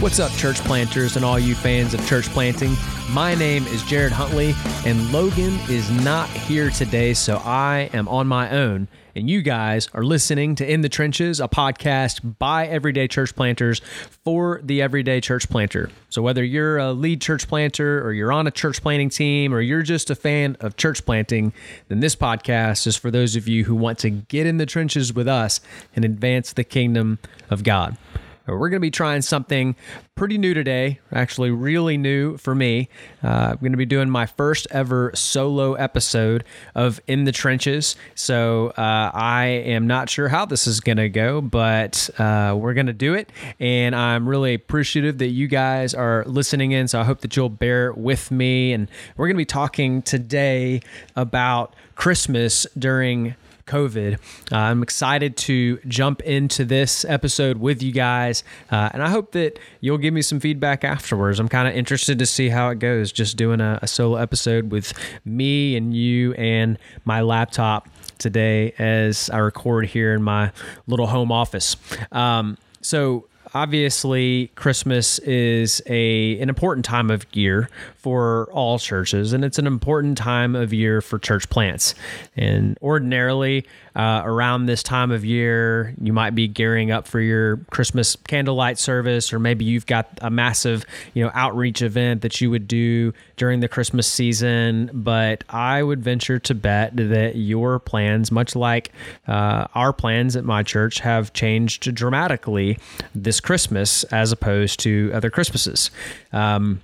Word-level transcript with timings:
What's 0.00 0.18
up, 0.18 0.32
church 0.32 0.56
planters 0.60 1.16
and 1.16 1.26
all 1.26 1.38
you 1.38 1.54
fans 1.54 1.92
of 1.92 2.06
church 2.08 2.24
planting? 2.30 2.74
My 3.10 3.34
name 3.34 3.66
is 3.66 3.82
Jared 3.82 4.12
Huntley, 4.12 4.54
and 4.86 5.12
Logan 5.12 5.58
is 5.68 5.90
not 6.02 6.26
here 6.30 6.70
today, 6.70 7.12
so 7.12 7.36
I 7.36 7.90
am 7.92 8.08
on 8.08 8.26
my 8.26 8.48
own. 8.48 8.88
And 9.14 9.28
you 9.28 9.42
guys 9.42 9.90
are 9.92 10.02
listening 10.02 10.54
to 10.54 10.66
In 10.66 10.80
the 10.80 10.88
Trenches, 10.88 11.38
a 11.38 11.48
podcast 11.48 12.38
by 12.38 12.66
everyday 12.66 13.08
church 13.08 13.36
planters 13.36 13.82
for 14.24 14.62
the 14.64 14.80
everyday 14.80 15.20
church 15.20 15.50
planter. 15.50 15.90
So, 16.08 16.22
whether 16.22 16.42
you're 16.42 16.78
a 16.78 16.92
lead 16.92 17.20
church 17.20 17.46
planter, 17.46 18.02
or 18.02 18.14
you're 18.14 18.32
on 18.32 18.46
a 18.46 18.50
church 18.50 18.80
planting 18.80 19.10
team, 19.10 19.52
or 19.52 19.60
you're 19.60 19.82
just 19.82 20.08
a 20.08 20.14
fan 20.14 20.56
of 20.60 20.76
church 20.76 21.04
planting, 21.04 21.52
then 21.88 22.00
this 22.00 22.16
podcast 22.16 22.86
is 22.86 22.96
for 22.96 23.10
those 23.10 23.36
of 23.36 23.46
you 23.46 23.64
who 23.64 23.74
want 23.74 23.98
to 23.98 24.08
get 24.08 24.46
in 24.46 24.56
the 24.56 24.64
trenches 24.64 25.12
with 25.12 25.28
us 25.28 25.60
and 25.94 26.06
advance 26.06 26.54
the 26.54 26.64
kingdom 26.64 27.18
of 27.50 27.64
God. 27.64 27.98
We're 28.46 28.68
going 28.68 28.72
to 28.72 28.80
be 28.80 28.90
trying 28.90 29.22
something 29.22 29.76
pretty 30.14 30.38
new 30.38 30.54
today, 30.54 31.00
actually, 31.12 31.50
really 31.50 31.96
new 31.96 32.36
for 32.36 32.54
me. 32.54 32.88
Uh, 33.22 33.28
I'm 33.52 33.56
going 33.56 33.72
to 33.72 33.78
be 33.78 33.86
doing 33.86 34.10
my 34.10 34.26
first 34.26 34.66
ever 34.70 35.12
solo 35.14 35.74
episode 35.74 36.44
of 36.74 37.00
In 37.06 37.24
the 37.24 37.32
Trenches. 37.32 37.96
So 38.14 38.68
uh, 38.76 39.10
I 39.14 39.46
am 39.46 39.86
not 39.86 40.10
sure 40.10 40.28
how 40.28 40.44
this 40.44 40.66
is 40.66 40.80
going 40.80 40.98
to 40.98 41.08
go, 41.08 41.40
but 41.40 42.10
uh, 42.18 42.54
we're 42.58 42.74
going 42.74 42.86
to 42.86 42.92
do 42.92 43.14
it. 43.14 43.30
And 43.58 43.94
I'm 43.94 44.28
really 44.28 44.54
appreciative 44.54 45.18
that 45.18 45.28
you 45.28 45.48
guys 45.48 45.94
are 45.94 46.24
listening 46.26 46.72
in. 46.72 46.88
So 46.88 47.00
I 47.00 47.04
hope 47.04 47.20
that 47.20 47.36
you'll 47.36 47.48
bear 47.48 47.92
with 47.92 48.30
me. 48.30 48.72
And 48.72 48.88
we're 49.16 49.26
going 49.26 49.36
to 49.36 49.42
be 49.42 49.46
talking 49.46 50.02
today 50.02 50.82
about 51.16 51.74
Christmas 51.94 52.66
during 52.78 53.36
COVID. 53.70 54.14
Uh, 54.50 54.56
I'm 54.56 54.82
excited 54.82 55.36
to 55.38 55.78
jump 55.86 56.20
into 56.22 56.64
this 56.64 57.04
episode 57.04 57.58
with 57.58 57.82
you 57.82 57.92
guys, 57.92 58.42
uh, 58.70 58.90
and 58.92 59.02
I 59.02 59.08
hope 59.08 59.32
that 59.32 59.58
you'll 59.80 59.98
give 59.98 60.12
me 60.12 60.22
some 60.22 60.40
feedback 60.40 60.84
afterwards. 60.84 61.38
I'm 61.38 61.48
kind 61.48 61.68
of 61.68 61.74
interested 61.74 62.18
to 62.18 62.26
see 62.26 62.48
how 62.48 62.70
it 62.70 62.80
goes, 62.80 63.12
just 63.12 63.36
doing 63.36 63.60
a, 63.60 63.78
a 63.80 63.86
solo 63.86 64.16
episode 64.16 64.72
with 64.72 64.92
me 65.24 65.76
and 65.76 65.94
you 65.94 66.34
and 66.34 66.78
my 67.04 67.20
laptop 67.20 67.88
today 68.18 68.72
as 68.78 69.30
I 69.30 69.38
record 69.38 69.86
here 69.86 70.12
in 70.14 70.22
my 70.22 70.52
little 70.86 71.06
home 71.06 71.30
office. 71.32 71.76
Um, 72.12 72.58
so 72.82 73.26
obviously 73.54 74.50
Christmas 74.54 75.18
is 75.20 75.82
a 75.86 76.38
an 76.40 76.48
important 76.48 76.84
time 76.84 77.10
of 77.10 77.26
year 77.34 77.68
for 77.96 78.48
all 78.52 78.78
churches, 78.78 79.32
and 79.32 79.44
it's 79.44 79.58
an 79.58 79.66
important 79.66 80.16
time 80.16 80.54
of 80.56 80.72
year 80.72 81.00
for 81.00 81.18
church 81.18 81.48
plants. 81.50 81.94
And 82.36 82.78
ordinarily, 82.80 83.66
uh, 83.94 84.22
around 84.24 84.66
this 84.66 84.82
time 84.82 85.10
of 85.10 85.24
year, 85.24 85.94
you 86.00 86.12
might 86.12 86.34
be 86.34 86.46
gearing 86.46 86.90
up 86.90 87.06
for 87.08 87.20
your 87.20 87.58
Christmas 87.70 88.16
candlelight 88.28 88.78
service, 88.78 89.32
or 89.32 89.38
maybe 89.38 89.64
you've 89.64 89.86
got 89.86 90.18
a 90.22 90.30
massive, 90.30 90.86
you 91.14 91.24
know, 91.24 91.30
outreach 91.34 91.82
event 91.82 92.22
that 92.22 92.40
you 92.40 92.50
would 92.50 92.68
do 92.68 93.12
during 93.36 93.60
the 93.60 93.68
Christmas 93.68 94.06
season. 94.06 94.90
But 94.94 95.44
I 95.48 95.82
would 95.82 96.02
venture 96.02 96.38
to 96.38 96.54
bet 96.54 96.96
that 96.96 97.36
your 97.36 97.78
plans, 97.78 98.30
much 98.30 98.54
like 98.54 98.92
uh, 99.26 99.66
our 99.74 99.92
plans 99.92 100.36
at 100.36 100.44
my 100.44 100.62
church, 100.62 101.00
have 101.00 101.32
changed 101.32 101.94
dramatically 101.94 102.78
this 103.14 103.39
Christmas 103.40 104.04
as 104.04 104.32
opposed 104.32 104.80
to 104.80 105.10
other 105.14 105.30
Christmases. 105.30 105.90
Um, 106.32 106.80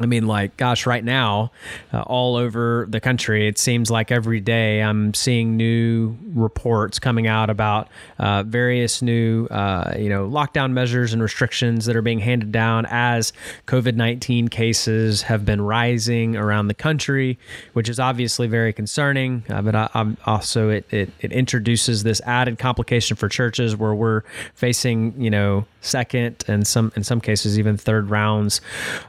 I 0.00 0.06
mean, 0.06 0.26
like, 0.26 0.56
gosh, 0.56 0.86
right 0.86 1.04
now, 1.04 1.52
uh, 1.92 2.00
all 2.00 2.36
over 2.36 2.86
the 2.88 2.98
country, 2.98 3.46
it 3.46 3.58
seems 3.58 3.90
like 3.90 4.10
every 4.10 4.40
day 4.40 4.82
I'm 4.82 5.12
seeing 5.12 5.58
new 5.58 6.16
reports 6.34 6.98
coming 6.98 7.26
out 7.26 7.50
about 7.50 7.88
uh, 8.18 8.42
various 8.42 9.02
new, 9.02 9.46
uh, 9.46 9.92
you 9.98 10.08
know, 10.08 10.26
lockdown 10.26 10.72
measures 10.72 11.12
and 11.12 11.20
restrictions 11.20 11.84
that 11.84 11.94
are 11.94 12.00
being 12.02 12.20
handed 12.20 12.52
down 12.52 12.86
as 12.88 13.34
COVID 13.66 13.94
19 13.94 14.48
cases 14.48 15.22
have 15.22 15.44
been 15.44 15.60
rising 15.60 16.36
around 16.36 16.68
the 16.68 16.74
country, 16.74 17.38
which 17.74 17.90
is 17.90 18.00
obviously 18.00 18.48
very 18.48 18.72
concerning. 18.72 19.44
Uh, 19.50 19.60
but 19.60 19.74
I, 19.74 19.90
I'm 19.92 20.16
also, 20.24 20.70
it, 20.70 20.86
it, 20.90 21.10
it 21.20 21.32
introduces 21.32 22.02
this 22.02 22.22
added 22.22 22.58
complication 22.58 23.14
for 23.14 23.28
churches 23.28 23.76
where 23.76 23.94
we're 23.94 24.22
facing, 24.54 25.20
you 25.20 25.30
know, 25.30 25.66
second 25.82 26.44
and 26.48 26.66
some, 26.66 26.92
in 26.96 27.04
some 27.04 27.20
cases, 27.20 27.58
even 27.58 27.76
third 27.76 28.08
rounds 28.08 28.60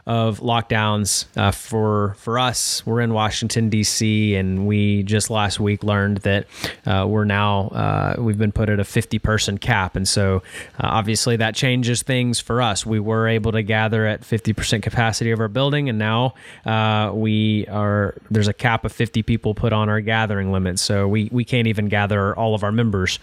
of 0.06 0.40
lockdowns 0.42 1.26
uh, 1.38 1.52
for 1.52 2.16
for 2.20 2.38
us. 2.38 2.86
We're 2.86 3.02
in 3.02 3.14
Washington 3.14 3.70
D.C. 3.70 4.36
and 4.36 4.68
we 4.68 5.04
just 5.04 5.30
last 5.30 5.60
week 5.60 5.84
learned 5.84 6.18
that 6.20 6.48
uh, 6.86 7.06
we're 7.08 7.24
now 7.24 7.68
uh, 7.70 8.16
we've 8.18 8.38
been 8.38 8.52
put 8.52 8.70
at 8.70 8.80
a 8.80 8.84
50 8.84 9.20
person 9.20 9.58
cap, 9.58 9.96
and 9.96 10.08
so 10.08 10.44
uh, 10.80 10.88
obviously 10.88 11.38
that 11.38 11.56
changes 11.56 12.02
things 12.02 12.40
for 12.40 12.62
us. 12.62 12.86
We 12.86 13.00
were 13.00 13.28
able 13.28 13.52
to 13.54 13.62
gather 13.62 14.06
at 14.06 14.26
50 14.26 14.54
percent 14.54 14.84
capacity 14.84 15.32
of 15.32 15.40
our 15.40 15.48
building, 15.48 15.90
and 15.90 15.98
now 15.98 16.34
uh, 16.66 17.12
we 17.14 17.68
are 17.68 18.16
there's 18.30 18.48
a 18.48 18.54
cap 18.54 18.84
of 18.84 18.92
50 18.92 19.24
people 19.24 19.54
put 19.54 19.72
on 19.72 19.90
our 19.90 20.02
gathering 20.02 20.52
limit, 20.52 20.80
so 20.80 21.08
we 21.08 21.30
we 21.32 21.46
can't 21.46 21.68
even 21.68 21.88
gather 21.88 22.36
all 22.36 22.56
of 22.56 22.64
our 22.64 22.72
members 22.72 23.20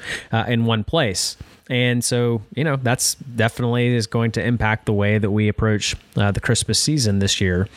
in 0.47 0.65
one 0.65 0.84
place. 0.84 1.37
And 1.70 2.04
so, 2.04 2.42
you 2.56 2.64
know, 2.64 2.75
that's 2.75 3.14
definitely 3.14 3.94
is 3.94 4.08
going 4.08 4.32
to 4.32 4.44
impact 4.44 4.86
the 4.86 4.92
way 4.92 5.19
that 5.19 5.31
we 5.31 5.47
approach 5.47 5.94
uh, 6.16 6.32
the 6.32 6.41
Christmas 6.41 6.81
season 6.82 7.20
this 7.20 7.41
year. 7.41 7.69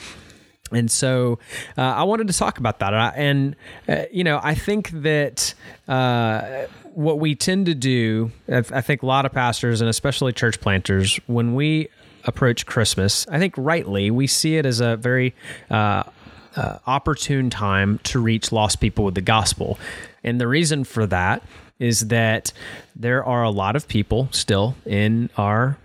And 0.71 0.89
so 0.89 1.37
uh, 1.77 1.81
I 1.81 2.03
wanted 2.03 2.27
to 2.27 2.33
talk 2.33 2.57
about 2.57 2.79
that. 2.79 3.13
And, 3.15 3.55
uh, 3.87 4.05
you 4.11 4.23
know, 4.23 4.39
I 4.41 4.55
think 4.55 4.89
that 5.03 5.53
uh, 5.87 6.65
what 6.93 7.19
we 7.19 7.35
tend 7.35 7.67
to 7.67 7.75
do, 7.75 8.31
I 8.49 8.81
think 8.81 9.03
a 9.03 9.05
lot 9.05 9.27
of 9.27 9.31
pastors 9.31 9.81
and 9.81 9.89
especially 9.89 10.33
church 10.33 10.59
planters, 10.59 11.19
when 11.27 11.53
we 11.53 11.89
approach 12.23 12.65
Christmas, 12.65 13.27
I 13.29 13.37
think 13.37 13.53
rightly, 13.57 14.09
we 14.09 14.25
see 14.25 14.57
it 14.57 14.65
as 14.65 14.79
a 14.79 14.95
very 14.97 15.35
uh, 15.69 16.03
uh, 16.55 16.79
opportune 16.87 17.51
time 17.51 17.99
to 18.05 18.19
reach 18.19 18.51
lost 18.51 18.79
people 18.79 19.05
with 19.05 19.13
the 19.13 19.21
gospel. 19.21 19.77
And 20.23 20.41
the 20.41 20.47
reason 20.47 20.83
for 20.83 21.05
that 21.07 21.43
is 21.79 22.07
that 22.07 22.53
there 22.95 23.23
are 23.23 23.43
a 23.43 23.49
lot 23.49 23.75
of 23.75 23.87
people 23.87 24.29
still 24.31 24.75
in 24.85 25.29
our 25.37 25.77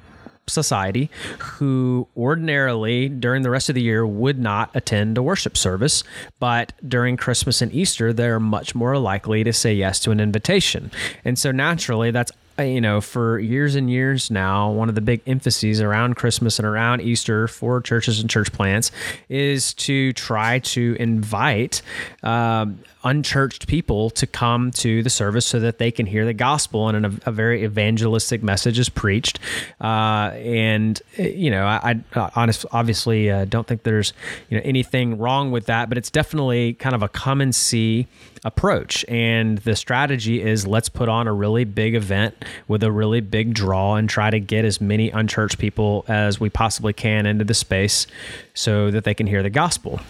society 0.51 1.11
who 1.39 2.07
ordinarily 2.17 3.09
during 3.09 3.43
the 3.43 3.51
rest 3.51 3.69
of 3.69 3.75
the 3.75 3.83
year 3.83 4.07
would 4.07 4.39
not 4.39 4.71
attend 4.75 5.19
a 5.19 5.23
worship 5.23 5.57
service, 5.57 6.05
but 6.39 6.73
during 6.87 7.17
Christmas 7.17 7.61
and 7.63 7.73
Easter, 7.73 8.13
they're 8.13 8.41
much 8.41 8.75
more 8.75 8.99
likely 8.99 9.45
to 9.45 9.53
say 9.53 9.75
yes 9.75 10.01
to 10.01 10.11
an 10.11 10.21
invitation. 10.21 10.91
And 11.25 11.39
so 11.39 11.53
naturally, 11.53 12.11
that's 12.11 12.33
uh, 12.59 12.65
you 12.65 12.81
know, 12.81 13.01
for 13.01 13.39
years 13.39 13.77
and 13.77 13.89
years 13.89 14.33
now, 14.33 14.69
one 14.73 14.89
of 14.89 14.97
the 14.97 15.01
big 15.01 15.23
emphases 15.29 15.81
around 15.81 16.17
Christmas 16.17 16.59
and 16.59 16.67
around 16.67 17.01
Easter 17.01 17.47
for 17.47 17.81
churches 17.81 18.19
and 18.19 18.29
church 18.29 18.53
plants 18.53 18.91
is 19.29 19.73
to 19.75 20.13
try 20.15 20.59
to 20.59 20.97
invite 20.99 21.83
um, 22.25 22.81
unchurched 23.05 23.69
people 23.69 24.11
to 24.11 24.27
come 24.27 24.71
to 24.73 25.03
the 25.03 25.11
service 25.11 25.47
so 25.47 25.61
that 25.61 25.79
they 25.79 25.91
can 25.91 26.07
hear 26.07 26.25
the 26.25 26.33
gospel 26.33 26.89
and 26.89 27.07
a, 27.07 27.13
a 27.27 27.33
very 27.33 27.65
evangelistic 27.65 28.43
message 28.43 28.79
is 28.79 28.89
preached. 28.89 29.39
Uh, 29.81 30.31
and 30.35 31.01
uh, 31.19 31.23
you 31.23 31.51
know, 31.51 31.65
I, 31.65 32.01
I 32.15 32.31
honest, 32.35 32.67
obviously 32.73 33.31
uh, 33.31 33.45
don't 33.45 33.67
think 33.67 33.83
there's 33.85 34.13
you 34.49 34.57
know 34.57 34.63
anything 34.65 35.19
wrong 35.19 35.51
with 35.51 35.67
that, 35.67 35.89
but 35.89 35.99
it's 35.99 36.11
definitely 36.11 36.75
kind 36.75 36.95
of 36.95 37.03
a 37.03 37.09
come 37.09 37.41
and 37.41 37.55
see 37.55 38.07
approach. 38.45 39.05
And 39.09 39.59
the 39.59 39.77
strategy 39.77 40.43
is 40.43 40.67
let's 40.67 40.89
put 40.89 41.09
on 41.09 41.27
a 41.27 41.33
really 41.33 41.65
big 41.65 41.95
event 41.95 42.45
with 42.67 42.83
a 42.83 42.91
really 42.91 43.21
big 43.21 43.55
draw 43.55 43.97
and 43.97 44.09
try 44.09 44.31
to 44.31 44.41
get 44.41 44.65
as 44.65 44.81
many 44.81 45.11
unchurched 45.11 45.59
people 45.59 46.05
as 46.09 46.41
we 46.41 46.51
possibly 46.51 46.93
can 46.93 47.27
into 47.27 47.45
the 47.45 47.55
space 47.55 48.07
so 48.55 48.91
that 48.91 49.05
they 49.05 49.15
can 49.15 49.27
hear 49.27 49.43
the 49.43 49.51
gospel. 49.51 50.01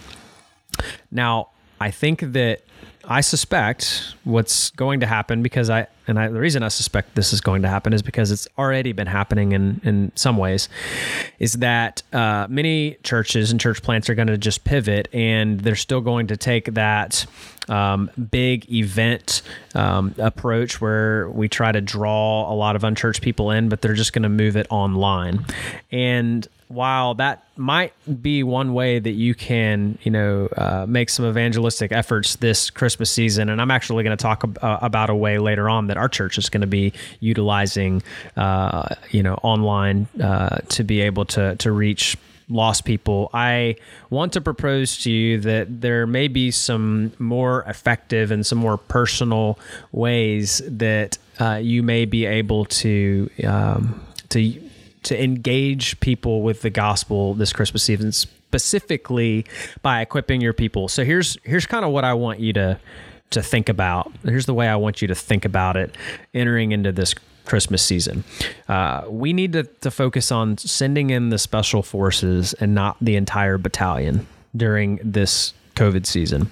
Now, 1.11 1.49
I 1.81 1.91
think 1.91 2.21
that 2.33 2.61
I 3.11 3.23
suspect 3.23 4.15
what's 4.25 4.71
going 4.73 5.01
to 5.01 5.07
happen 5.07 5.43
because 5.43 5.71
I 5.71 5.87
and 6.07 6.19
I, 6.19 6.29
the 6.29 6.41
reason 6.41 6.63
I 6.63 6.69
suspect 6.69 7.15
this 7.15 7.33
is 7.33 7.41
going 7.41 7.63
to 7.63 7.69
happen 7.69 7.93
is 7.95 8.03
because 8.03 8.31
it's 8.31 8.47
already 8.59 8.93
been 8.93 9.07
happening 9.07 9.53
in 9.53 9.81
in 9.83 10.13
some 10.15 10.37
ways, 10.37 10.69
is 11.39 11.55
that 11.55 12.03
uh, 12.13 12.47
many 12.51 12.99
churches 13.03 13.51
and 13.51 13.59
church 13.59 13.83
plants 13.83 14.11
are 14.11 14.15
going 14.15 14.29
to 14.29 14.37
just 14.37 14.65
pivot 14.65 15.09
and 15.15 15.61
they're 15.61 15.75
still 15.75 16.03
going 16.03 16.27
to 16.27 16.37
take 16.37 16.75
that 16.75 17.25
um, 17.69 18.11
big 18.31 18.71
event 18.71 19.41
um, 19.75 20.15
approach 20.19 20.81
where 20.81 21.31
we 21.31 21.49
try 21.49 21.73
to 21.73 21.81
draw 21.81 22.53
a 22.53 22.55
lot 22.55 22.77
of 22.77 22.85
unchurched 22.85 23.23
people 23.23 23.51
in, 23.51 23.71
but 23.71 23.81
they're 23.81 23.95
just 23.95 24.13
going 24.13 24.23
to 24.23 24.29
move 24.29 24.55
it 24.57 24.67
online. 24.71 25.47
And 25.91 26.47
while 26.69 27.15
that 27.15 27.45
might 27.57 27.93
be 28.23 28.43
one 28.43 28.75
way 28.75 28.99
that 28.99 29.13
you 29.13 29.35
can, 29.35 29.99
you 30.03 30.11
know, 30.11 30.49
uh, 30.57 30.87
make 30.89 31.09
some 31.11 31.27
evangelistic 31.27 31.93
efforts 31.93 32.37
this 32.37 32.71
Christmas 32.71 33.11
season, 33.11 33.49
and 33.49 33.61
I'm 33.61 33.71
actually 33.71 34.05
going 34.05 34.17
to 34.17 34.23
talk 34.23 34.45
ab- 34.45 34.59
uh, 34.63 34.79
about 34.83 35.11
a 35.11 35.15
way 35.15 35.39
later 35.39 35.69
on 35.69 35.87
that 35.89 35.97
our 35.97 36.09
church 36.09 36.39
is 36.39 36.49
going 36.49 36.61
to 36.61 36.67
be 36.67 36.93
utilizing, 37.21 38.03
uh, 38.37 38.95
you 39.11 39.23
know, 39.23 39.35
online 39.43 40.07
uh, 40.23 40.59
to 40.69 40.85
be 40.85 41.01
able 41.01 41.25
to 41.27 41.57
to 41.57 41.73
reach 41.73 42.17
lost 42.49 42.85
people, 42.85 43.31
I 43.35 43.77
want 44.11 44.33
to 44.35 44.41
propose 44.41 44.99
to 45.03 45.11
you 45.11 45.41
that 45.41 45.81
there 45.81 46.07
may 46.07 46.29
be 46.29 46.51
some 46.51 47.13
more 47.19 47.63
effective 47.65 48.31
and 48.31 48.45
some 48.45 48.59
more 48.59 48.79
personal 48.79 49.59
ways 49.93 50.63
that 50.67 51.19
uh, 51.39 51.57
you 51.57 51.83
may 51.83 52.05
be 52.05 52.25
able 52.25 52.65
to 52.65 53.31
um, 53.45 54.03
to 54.31 54.61
to 55.09 55.23
engage 55.23 55.99
people 56.01 56.43
with 56.43 56.61
the 56.61 56.69
gospel 56.69 57.33
this 57.33 57.51
Christmas 57.51 57.83
season, 57.83 58.13
specifically 58.13 59.47
by 59.81 60.03
equipping 60.03 60.43
your 60.43 60.53
people. 60.53 60.87
So 60.87 61.03
here's 61.03 61.39
here's 61.45 61.65
kind 61.65 61.83
of 61.83 61.93
what 61.93 62.05
I 62.05 62.13
want 62.13 62.41
you 62.41 62.53
to 62.53 62.79
to 63.31 63.43
think 63.43 63.71
about. 63.71 64.13
Here's 64.23 64.45
the 64.45 64.53
way 64.53 64.69
I 64.69 64.77
want 64.77 65.01
you 65.01 65.09
to 65.09 65.15
think 65.15 65.47
about 65.47 65.79
it 65.79 65.95
entering 66.35 66.73
into 66.73 66.93
this 66.93 67.15
Christmas 67.47 67.83
season. 67.83 68.23
Uh, 68.69 69.05
we 69.09 69.33
need 69.33 69.55
to, 69.55 69.63
to 69.63 69.91
focus 69.91 70.31
on 70.31 70.59
sending 70.59 71.09
in 71.09 71.31
the 71.31 71.39
special 71.39 71.83
forces 71.83 72.53
and 72.55 72.75
not 72.75 72.99
the 73.01 73.17
entire 73.17 73.57
battalion 73.57 74.27
during 74.55 75.01
this 75.03 75.55
COVID 75.75 76.05
season. 76.05 76.51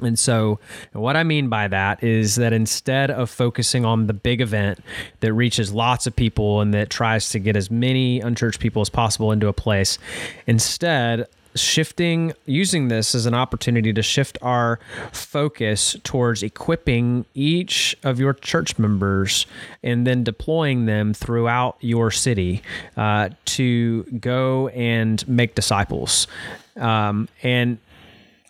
And 0.00 0.18
so, 0.18 0.58
what 0.92 1.16
I 1.16 1.22
mean 1.22 1.48
by 1.48 1.68
that 1.68 2.02
is 2.02 2.36
that 2.36 2.52
instead 2.52 3.10
of 3.10 3.30
focusing 3.30 3.84
on 3.84 4.06
the 4.06 4.12
big 4.12 4.40
event 4.40 4.80
that 5.20 5.32
reaches 5.32 5.72
lots 5.72 6.06
of 6.06 6.14
people 6.14 6.60
and 6.60 6.72
that 6.74 6.90
tries 6.90 7.30
to 7.30 7.38
get 7.38 7.56
as 7.56 7.70
many 7.70 8.20
unchurched 8.20 8.60
people 8.60 8.82
as 8.82 8.88
possible 8.88 9.32
into 9.32 9.48
a 9.48 9.52
place, 9.52 9.98
instead, 10.46 11.26
shifting 11.54 12.32
using 12.46 12.88
this 12.88 13.14
as 13.14 13.26
an 13.26 13.34
opportunity 13.34 13.92
to 13.92 14.02
shift 14.02 14.38
our 14.42 14.78
focus 15.12 15.96
towards 16.04 16.42
equipping 16.42 17.24
each 17.34 17.96
of 18.04 18.18
your 18.18 18.32
church 18.32 18.78
members 18.78 19.46
and 19.82 20.06
then 20.06 20.24
deploying 20.24 20.86
them 20.86 21.12
throughout 21.12 21.76
your 21.80 22.10
city 22.10 22.62
uh, 22.96 23.28
to 23.44 24.04
go 24.20 24.68
and 24.68 25.26
make 25.28 25.54
disciples. 25.54 26.26
Um, 26.76 27.28
and 27.42 27.78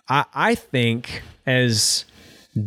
I, 0.09 0.25
I 0.35 0.55
think 0.55 1.23
as 1.49 2.05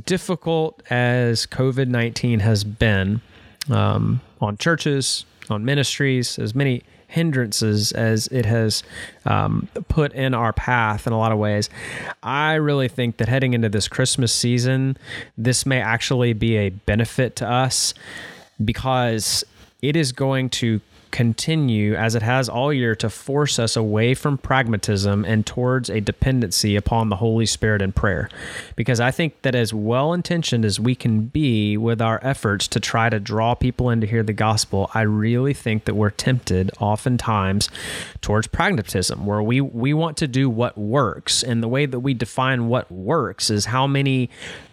difficult 0.05 0.81
as 0.89 1.45
COVID 1.45 1.87
19 1.87 2.39
has 2.39 2.63
been 2.63 3.21
um, 3.69 4.21
on 4.41 4.57
churches, 4.57 5.23
on 5.51 5.63
ministries, 5.63 6.39
as 6.39 6.55
many 6.55 6.81
hindrances 7.07 7.91
as 7.91 8.27
it 8.27 8.45
has 8.45 8.83
um, 9.25 9.67
put 9.89 10.13
in 10.13 10.33
our 10.33 10.51
path 10.53 11.05
in 11.05 11.13
a 11.13 11.17
lot 11.17 11.31
of 11.31 11.37
ways. 11.37 11.69
I 12.23 12.53
really 12.55 12.87
think 12.87 13.17
that 13.17 13.27
heading 13.27 13.53
into 13.53 13.69
this 13.69 13.87
Christmas 13.87 14.33
season, 14.33 14.97
this 15.37 15.65
may 15.65 15.79
actually 15.81 16.33
be 16.33 16.55
a 16.55 16.69
benefit 16.69 17.35
to 17.35 17.47
us 17.47 17.93
because 18.63 19.43
it 19.81 19.95
is 19.95 20.11
going 20.11 20.49
to 20.49 20.79
continue, 21.11 21.93
as 21.95 22.15
it 22.15 22.21
has 22.21 22.49
all 22.49 22.73
year, 22.73 22.95
to 22.95 23.09
force 23.09 23.59
us 23.59 23.75
away 23.75 24.13
from 24.13 24.37
pragmatism 24.37 25.25
and 25.25 25.45
towards 25.45 25.89
a 25.89 25.99
dependency 25.99 26.75
upon 26.75 27.09
the 27.09 27.17
Holy 27.17 27.45
Spirit 27.45 27.81
and 27.81 27.95
prayer. 27.95 28.29
Because 28.75 28.99
I 28.99 29.11
think 29.11 29.41
that 29.41 29.55
as 29.55 29.73
well 29.73 30.13
intentioned 30.13 30.65
as 30.65 30.79
we 30.79 30.95
can 30.95 31.25
be 31.25 31.77
with 31.77 32.01
our 32.01 32.19
efforts 32.23 32.67
to 32.69 32.79
try 32.79 33.09
to 33.09 33.19
draw 33.19 33.53
people 33.53 33.89
in 33.89 34.01
to 34.01 34.07
hear 34.07 34.23
the 34.23 34.33
gospel, 34.33 34.89
I 34.93 35.01
really 35.01 35.53
think 35.53 35.85
that 35.85 35.95
we're 35.95 36.09
tempted 36.09 36.71
oftentimes 36.79 37.69
towards 38.21 38.47
pragmatism, 38.47 39.25
where 39.25 39.43
we, 39.43 39.61
we 39.61 39.93
want 39.93 40.17
to 40.17 40.27
do 40.27 40.49
what 40.49 40.77
works. 40.77 41.43
And 41.43 41.61
the 41.61 41.67
way 41.67 41.85
that 41.85 41.99
we 41.99 42.13
define 42.13 42.67
what 42.67 42.91
works 42.91 43.49
is 43.49 43.65
how 43.65 43.87
many 43.87 44.29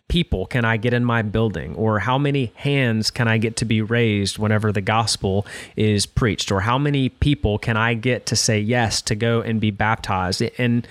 people 0.09 0.47
can 0.47 0.65
I 0.65 0.77
get 0.77 0.93
in 0.93 1.05
my 1.05 1.23
building? 1.23 1.75
Or 1.77 1.99
how 2.01 2.19
many 2.19 2.53
hands 2.57 3.11
can 3.11 3.29
I 3.29 3.39
get 3.39 3.57
to 3.57 3.65
be 3.65 3.81
raised 3.83 4.39
whenever 4.39 4.73
the 4.73 4.81
gospel 4.81 5.47
is 5.77 6.07
preached? 6.07 6.51
Or 6.51 6.61
how 6.61 6.79
many 6.79 7.11
people 7.11 7.59
can 7.59 7.77
I 7.77 7.95
get 7.95 8.27
to 8.27 8.37
say 8.37 8.59
yes 8.59 9.01
to 9.03 9.15
go 9.15 9.41
and 9.41 9.61
be 9.61 9.71
baptized? 9.71 10.43
And 10.59 10.87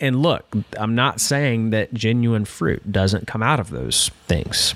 and 0.00 0.20
look, 0.22 0.46
I'm 0.76 0.94
not 0.94 1.20
saying 1.20 1.70
that 1.70 1.94
genuine 1.94 2.44
fruit 2.44 2.92
doesn't 2.92 3.26
come 3.26 3.42
out 3.42 3.60
of 3.60 3.70
those 3.70 4.10
things. 4.26 4.74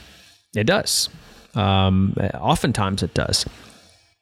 It 0.55 0.65
does. 0.65 1.09
Um, 1.55 2.15
oftentimes 2.35 3.03
it 3.03 3.15
does. 3.15 3.45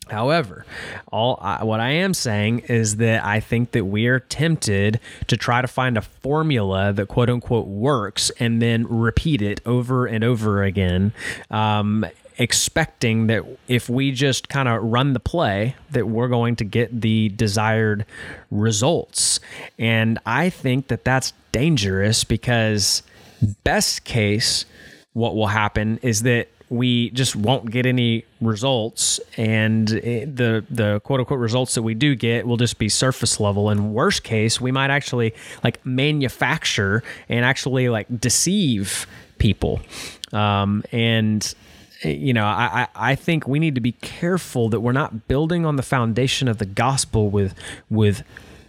However, 0.08 0.66
all 1.10 1.38
I, 1.40 1.64
what 1.64 1.80
I 1.80 1.90
am 1.90 2.12
saying 2.12 2.60
is 2.60 2.96
that 2.96 3.24
I 3.24 3.40
think 3.40 3.70
that 3.72 3.84
we 3.84 4.06
are 4.06 4.20
tempted 4.20 5.00
to 5.28 5.36
try 5.36 5.62
to 5.62 5.68
find 5.68 5.96
a 5.96 6.02
formula 6.02 6.92
that 6.92 7.08
quote 7.08 7.30
unquote 7.30 7.66
works 7.66 8.30
and 8.38 8.60
then 8.60 8.86
repeat 8.86 9.42
it 9.42 9.60
over 9.64 10.06
and 10.06 10.24
over 10.24 10.62
again. 10.64 11.12
Um, 11.50 12.04
expecting 12.38 13.26
that 13.26 13.44
if 13.68 13.88
we 13.88 14.10
just 14.10 14.48
kind 14.48 14.68
of 14.68 14.82
run 14.82 15.12
the 15.12 15.20
play 15.20 15.76
that 15.90 16.08
we're 16.08 16.28
going 16.28 16.56
to 16.56 16.64
get 16.64 17.00
the 17.00 17.28
desired 17.30 18.06
results 18.50 19.38
and 19.78 20.18
i 20.24 20.48
think 20.48 20.88
that 20.88 21.04
that's 21.04 21.34
dangerous 21.52 22.24
because 22.24 23.02
best 23.64 24.04
case 24.04 24.64
what 25.12 25.36
will 25.36 25.48
happen 25.48 25.98
is 26.02 26.22
that 26.22 26.48
we 26.72 27.10
just 27.10 27.36
won't 27.36 27.70
get 27.70 27.84
any 27.84 28.24
results. 28.40 29.20
And 29.36 29.86
the 29.86 30.64
the 30.70 31.00
quote 31.00 31.20
unquote 31.20 31.38
results 31.38 31.74
that 31.74 31.82
we 31.82 31.94
do 31.94 32.14
get 32.14 32.46
will 32.46 32.56
just 32.56 32.78
be 32.78 32.88
surface 32.88 33.38
level. 33.38 33.68
And 33.68 33.92
worst 33.92 34.24
case 34.24 34.60
we 34.60 34.72
might 34.72 34.90
actually 34.90 35.34
like 35.62 35.84
manufacture 35.84 37.02
and 37.28 37.44
actually 37.44 37.90
like 37.90 38.20
deceive 38.20 39.06
people. 39.38 39.80
Um, 40.32 40.82
and 40.92 41.54
you 42.04 42.32
know 42.32 42.46
I, 42.46 42.88
I 42.96 43.14
think 43.14 43.46
we 43.46 43.58
need 43.58 43.76
to 43.76 43.80
be 43.80 43.92
careful 43.92 44.68
that 44.70 44.80
we're 44.80 44.92
not 44.92 45.28
building 45.28 45.64
on 45.64 45.76
the 45.76 45.82
foundation 45.82 46.48
of 46.48 46.58
the 46.58 46.66
gospel 46.66 47.30
with 47.30 47.54
with 47.90 48.24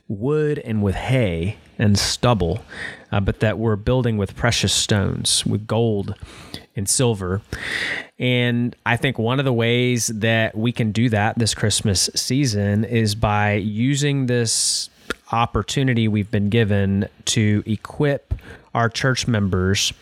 wood 0.08 0.60
and 0.60 0.84
with 0.84 0.94
hay 0.94 1.58
and 1.80 1.98
stubble 1.98 2.64
uh, 3.12 3.20
but 3.20 3.40
that 3.40 3.58
we're 3.58 3.76
building 3.76 4.18
with 4.18 4.36
precious 4.36 4.72
stones 4.72 5.44
with 5.48 5.66
gold 5.66 6.14
and 6.76 6.88
silver. 6.90 7.42
And 8.20 8.76
I 8.86 8.98
think 8.98 9.18
one 9.20 9.40
of 9.40 9.46
the 9.46 9.54
ways 9.54 10.08
that 10.08 10.56
we 10.56 10.72
can 10.72 10.92
do 10.92 11.10
that 11.10 11.38
this 11.38 11.54
Christmas 11.54 12.10
season 12.16 12.84
is 12.84 13.16
by 13.16 13.54
using 13.54 14.28
this 14.28 14.90
opportunity 15.32 16.08
we've 16.08 16.32
been 16.32 16.50
given 16.50 17.08
to 17.26 17.64
equip 17.66 18.34
our 18.74 18.90
church 18.90 19.28
members 19.28 19.94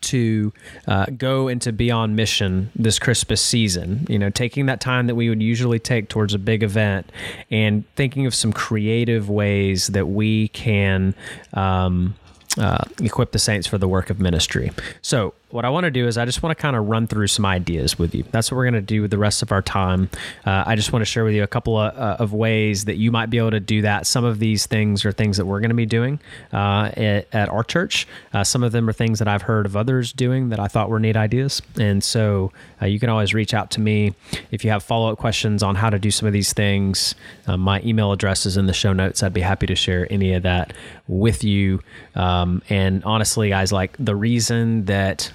to 0.00 0.52
uh, 0.88 1.06
go 1.16 1.48
and 1.48 1.60
to 1.62 1.72
be 1.72 1.90
on 1.90 2.14
mission 2.14 2.70
this 2.74 2.98
Christmas 2.98 3.40
season. 3.40 4.06
You 4.08 4.18
know, 4.18 4.30
taking 4.30 4.66
that 4.66 4.80
time 4.80 5.06
that 5.06 5.14
we 5.14 5.28
would 5.28 5.42
usually 5.42 5.78
take 5.78 6.08
towards 6.08 6.34
a 6.34 6.38
big 6.38 6.62
event 6.62 7.10
and 7.50 7.84
thinking 7.94 8.26
of 8.26 8.34
some 8.34 8.52
creative 8.52 9.28
ways 9.28 9.88
that 9.88 10.08
we 10.08 10.48
can 10.48 11.14
um, 11.54 12.14
uh, 12.58 12.84
equip 13.02 13.32
the 13.32 13.38
saints 13.38 13.66
for 13.66 13.78
the 13.78 13.88
work 13.88 14.10
of 14.10 14.20
ministry. 14.20 14.72
So, 15.02 15.34
what 15.52 15.66
I 15.66 15.68
want 15.68 15.84
to 15.84 15.90
do 15.90 16.06
is 16.06 16.16
I 16.16 16.24
just 16.24 16.42
want 16.42 16.56
to 16.56 16.60
kind 16.60 16.74
of 16.74 16.88
run 16.88 17.06
through 17.06 17.26
some 17.26 17.44
ideas 17.44 17.98
with 17.98 18.14
you. 18.14 18.24
That's 18.30 18.50
what 18.50 18.56
we're 18.56 18.64
going 18.64 18.74
to 18.74 18.80
do 18.80 19.02
with 19.02 19.10
the 19.10 19.18
rest 19.18 19.42
of 19.42 19.52
our 19.52 19.60
time. 19.60 20.08
Uh, 20.46 20.64
I 20.66 20.76
just 20.76 20.92
want 20.92 21.02
to 21.02 21.04
share 21.04 21.24
with 21.24 21.34
you 21.34 21.42
a 21.42 21.46
couple 21.46 21.78
of, 21.78 21.96
uh, 21.96 22.16
of, 22.18 22.32
ways 22.32 22.86
that 22.86 22.96
you 22.96 23.12
might 23.12 23.28
be 23.28 23.36
able 23.36 23.50
to 23.50 23.60
do 23.60 23.82
that. 23.82 24.06
Some 24.06 24.24
of 24.24 24.38
these 24.38 24.66
things 24.66 25.04
are 25.04 25.12
things 25.12 25.36
that 25.36 25.44
we're 25.44 25.60
going 25.60 25.68
to 25.68 25.76
be 25.76 25.84
doing 25.84 26.18
uh, 26.54 26.90
at, 26.96 27.28
at, 27.32 27.48
our 27.50 27.62
church. 27.62 28.08
Uh, 28.32 28.42
some 28.42 28.62
of 28.62 28.72
them 28.72 28.88
are 28.88 28.94
things 28.94 29.18
that 29.18 29.28
I've 29.28 29.42
heard 29.42 29.66
of 29.66 29.76
others 29.76 30.12
doing 30.14 30.48
that 30.48 30.58
I 30.58 30.68
thought 30.68 30.88
were 30.88 30.98
neat 30.98 31.16
ideas. 31.16 31.60
And 31.78 32.02
so 32.02 32.50
uh, 32.80 32.86
you 32.86 32.98
can 32.98 33.10
always 33.10 33.34
reach 33.34 33.52
out 33.52 33.70
to 33.72 33.80
me 33.80 34.14
if 34.50 34.64
you 34.64 34.70
have 34.70 34.82
follow 34.82 35.12
up 35.12 35.18
questions 35.18 35.62
on 35.62 35.74
how 35.74 35.90
to 35.90 35.98
do 35.98 36.10
some 36.10 36.26
of 36.26 36.32
these 36.32 36.54
things. 36.54 37.14
Uh, 37.46 37.58
my 37.58 37.82
email 37.82 38.12
address 38.12 38.46
is 38.46 38.56
in 38.56 38.66
the 38.66 38.72
show 38.72 38.94
notes. 38.94 39.22
I'd 39.22 39.34
be 39.34 39.42
happy 39.42 39.66
to 39.66 39.74
share 39.74 40.10
any 40.10 40.32
of 40.32 40.44
that 40.44 40.72
with 41.08 41.44
you. 41.44 41.80
Um, 42.14 42.62
and 42.70 43.04
honestly, 43.04 43.50
guys, 43.50 43.70
like 43.70 43.94
the 43.98 44.16
reason 44.16 44.86
that 44.86 45.30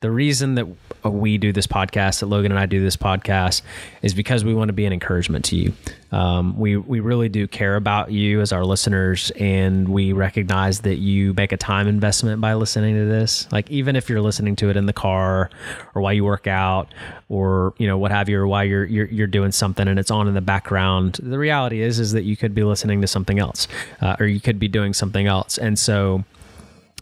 the 0.00 0.10
reason 0.10 0.54
that 0.54 0.66
we 1.04 1.36
do 1.36 1.52
this 1.52 1.66
podcast, 1.66 2.20
that 2.20 2.26
Logan 2.26 2.52
and 2.52 2.58
I 2.58 2.64
do 2.64 2.80
this 2.80 2.96
podcast, 2.96 3.60
is 4.00 4.14
because 4.14 4.44
we 4.46 4.54
want 4.54 4.70
to 4.70 4.72
be 4.72 4.86
an 4.86 4.94
encouragement 4.94 5.44
to 5.46 5.56
you. 5.56 5.74
Um, 6.10 6.58
we 6.58 6.78
we 6.78 7.00
really 7.00 7.28
do 7.28 7.46
care 7.46 7.76
about 7.76 8.10
you 8.10 8.40
as 8.40 8.50
our 8.50 8.64
listeners, 8.64 9.30
and 9.32 9.88
we 9.90 10.14
recognize 10.14 10.80
that 10.80 10.96
you 10.96 11.34
make 11.34 11.52
a 11.52 11.58
time 11.58 11.86
investment 11.86 12.40
by 12.40 12.54
listening 12.54 12.94
to 12.94 13.04
this. 13.04 13.46
Like 13.52 13.70
even 13.70 13.94
if 13.94 14.08
you're 14.08 14.22
listening 14.22 14.56
to 14.56 14.70
it 14.70 14.76
in 14.78 14.86
the 14.86 14.94
car, 14.94 15.50
or 15.94 16.00
while 16.00 16.14
you 16.14 16.24
work 16.24 16.46
out, 16.46 16.88
or 17.28 17.74
you 17.76 17.86
know 17.86 17.98
what 17.98 18.10
have 18.10 18.30
you, 18.30 18.38
or 18.38 18.46
while 18.46 18.64
you're 18.64 18.86
you're, 18.86 19.06
you're 19.06 19.26
doing 19.26 19.52
something 19.52 19.86
and 19.86 19.98
it's 19.98 20.10
on 20.10 20.28
in 20.28 20.32
the 20.32 20.40
background. 20.40 21.18
The 21.22 21.38
reality 21.38 21.82
is 21.82 21.98
is 21.98 22.12
that 22.12 22.22
you 22.22 22.38
could 22.38 22.54
be 22.54 22.64
listening 22.64 23.02
to 23.02 23.06
something 23.06 23.38
else, 23.38 23.68
uh, 24.00 24.16
or 24.18 24.26
you 24.26 24.40
could 24.40 24.58
be 24.58 24.68
doing 24.68 24.94
something 24.94 25.26
else, 25.26 25.58
and 25.58 25.78
so 25.78 26.24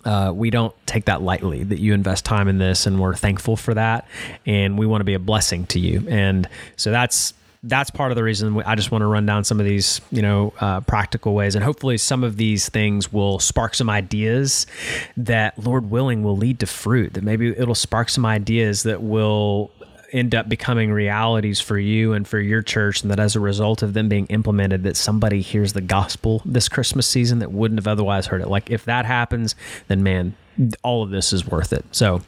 uh, 0.05 0.33
we 0.35 0.51
don't 0.51 0.75
take 0.87 1.07
that 1.07 1.23
lightly 1.23 1.65
that 1.65 1.79
you 1.79 1.95
invest 1.95 2.25
time 2.25 2.49
in 2.49 2.59
this 2.59 2.87
and 2.87 3.01
we're 3.01 3.15
thankful 3.15 3.57
for 3.57 3.75
that 3.75 4.07
and 4.47 4.79
we 4.79 4.87
want 4.87 5.01
to 5.01 5.05
be 5.05 5.15
a 5.15 5.19
blessing 5.19 5.67
to 5.67 5.79
you 5.79 6.07
and 6.09 6.49
so 6.77 6.91
that's 6.91 7.35
that's 7.65 7.91
part 7.91 8.13
of 8.13 8.17
the 8.17 8.23
reason 8.23 8.63
I 8.65 8.75
just 8.77 8.91
want 8.91 9.03
to 9.03 9.07
run 9.07 9.27
down 9.27 9.43
some 9.43 9.59
of 9.59 9.67
these, 9.67 10.01
you 10.13 10.23
know, 10.23 10.53
uh, 10.61 10.81
practical 10.83 11.35
ways, 11.35 11.57
and 11.57 11.65
hopefully 11.65 11.99
some 11.99 12.23
of 12.23 12.37
these 12.37 12.69
things 12.69 13.13
will 13.13 13.41
spark 13.41 13.75
some 13.75 13.91
ideas 13.91 14.67
that, 15.17 15.59
Lord 15.59 15.91
willing, 15.91 16.23
will 16.23 16.37
lead 16.37 16.61
to 16.61 16.67
fruit. 16.67 17.15
That 17.15 17.25
maybe 17.25 17.49
it'll 17.49 17.75
spark 17.75 18.11
some 18.11 18.25
ideas 18.25 18.85
that 18.85 19.03
will 19.03 19.73
end 20.13 20.35
up 20.35 20.49
becoming 20.49 20.91
realities 20.91 21.61
for 21.61 21.79
you 21.79 22.13
and 22.13 22.27
for 22.27 22.39
your 22.39 22.63
church 22.63 23.03
and 23.03 23.11
that 23.11 23.21
as 23.21 23.37
a 23.37 23.41
result 23.41 23.83
of 23.83 23.95
them 23.95 24.09
being 24.09 24.27
implemented 24.27 24.83
that 24.83 24.97
somebody 24.97 25.41
hears 25.41 25.73
the 25.75 25.81
gospel 25.81 26.41
this 26.45 26.69
christmas 26.69 27.07
season 27.07 27.41
that 27.41 27.53
wouldn't 27.53 27.79
have 27.79 27.87
otherwise 27.87 28.27
heard 28.27 28.41
it 28.41 28.49
like 28.49 28.71
if 28.71 28.85
that 28.85 29.05
happens 29.05 29.55
then 29.89 30.03
man 30.03 30.35
all 30.83 31.03
of 31.03 31.11
this 31.11 31.33
is 31.33 31.47
worth 31.47 31.73
it. 31.73 31.85
So, 31.93 32.23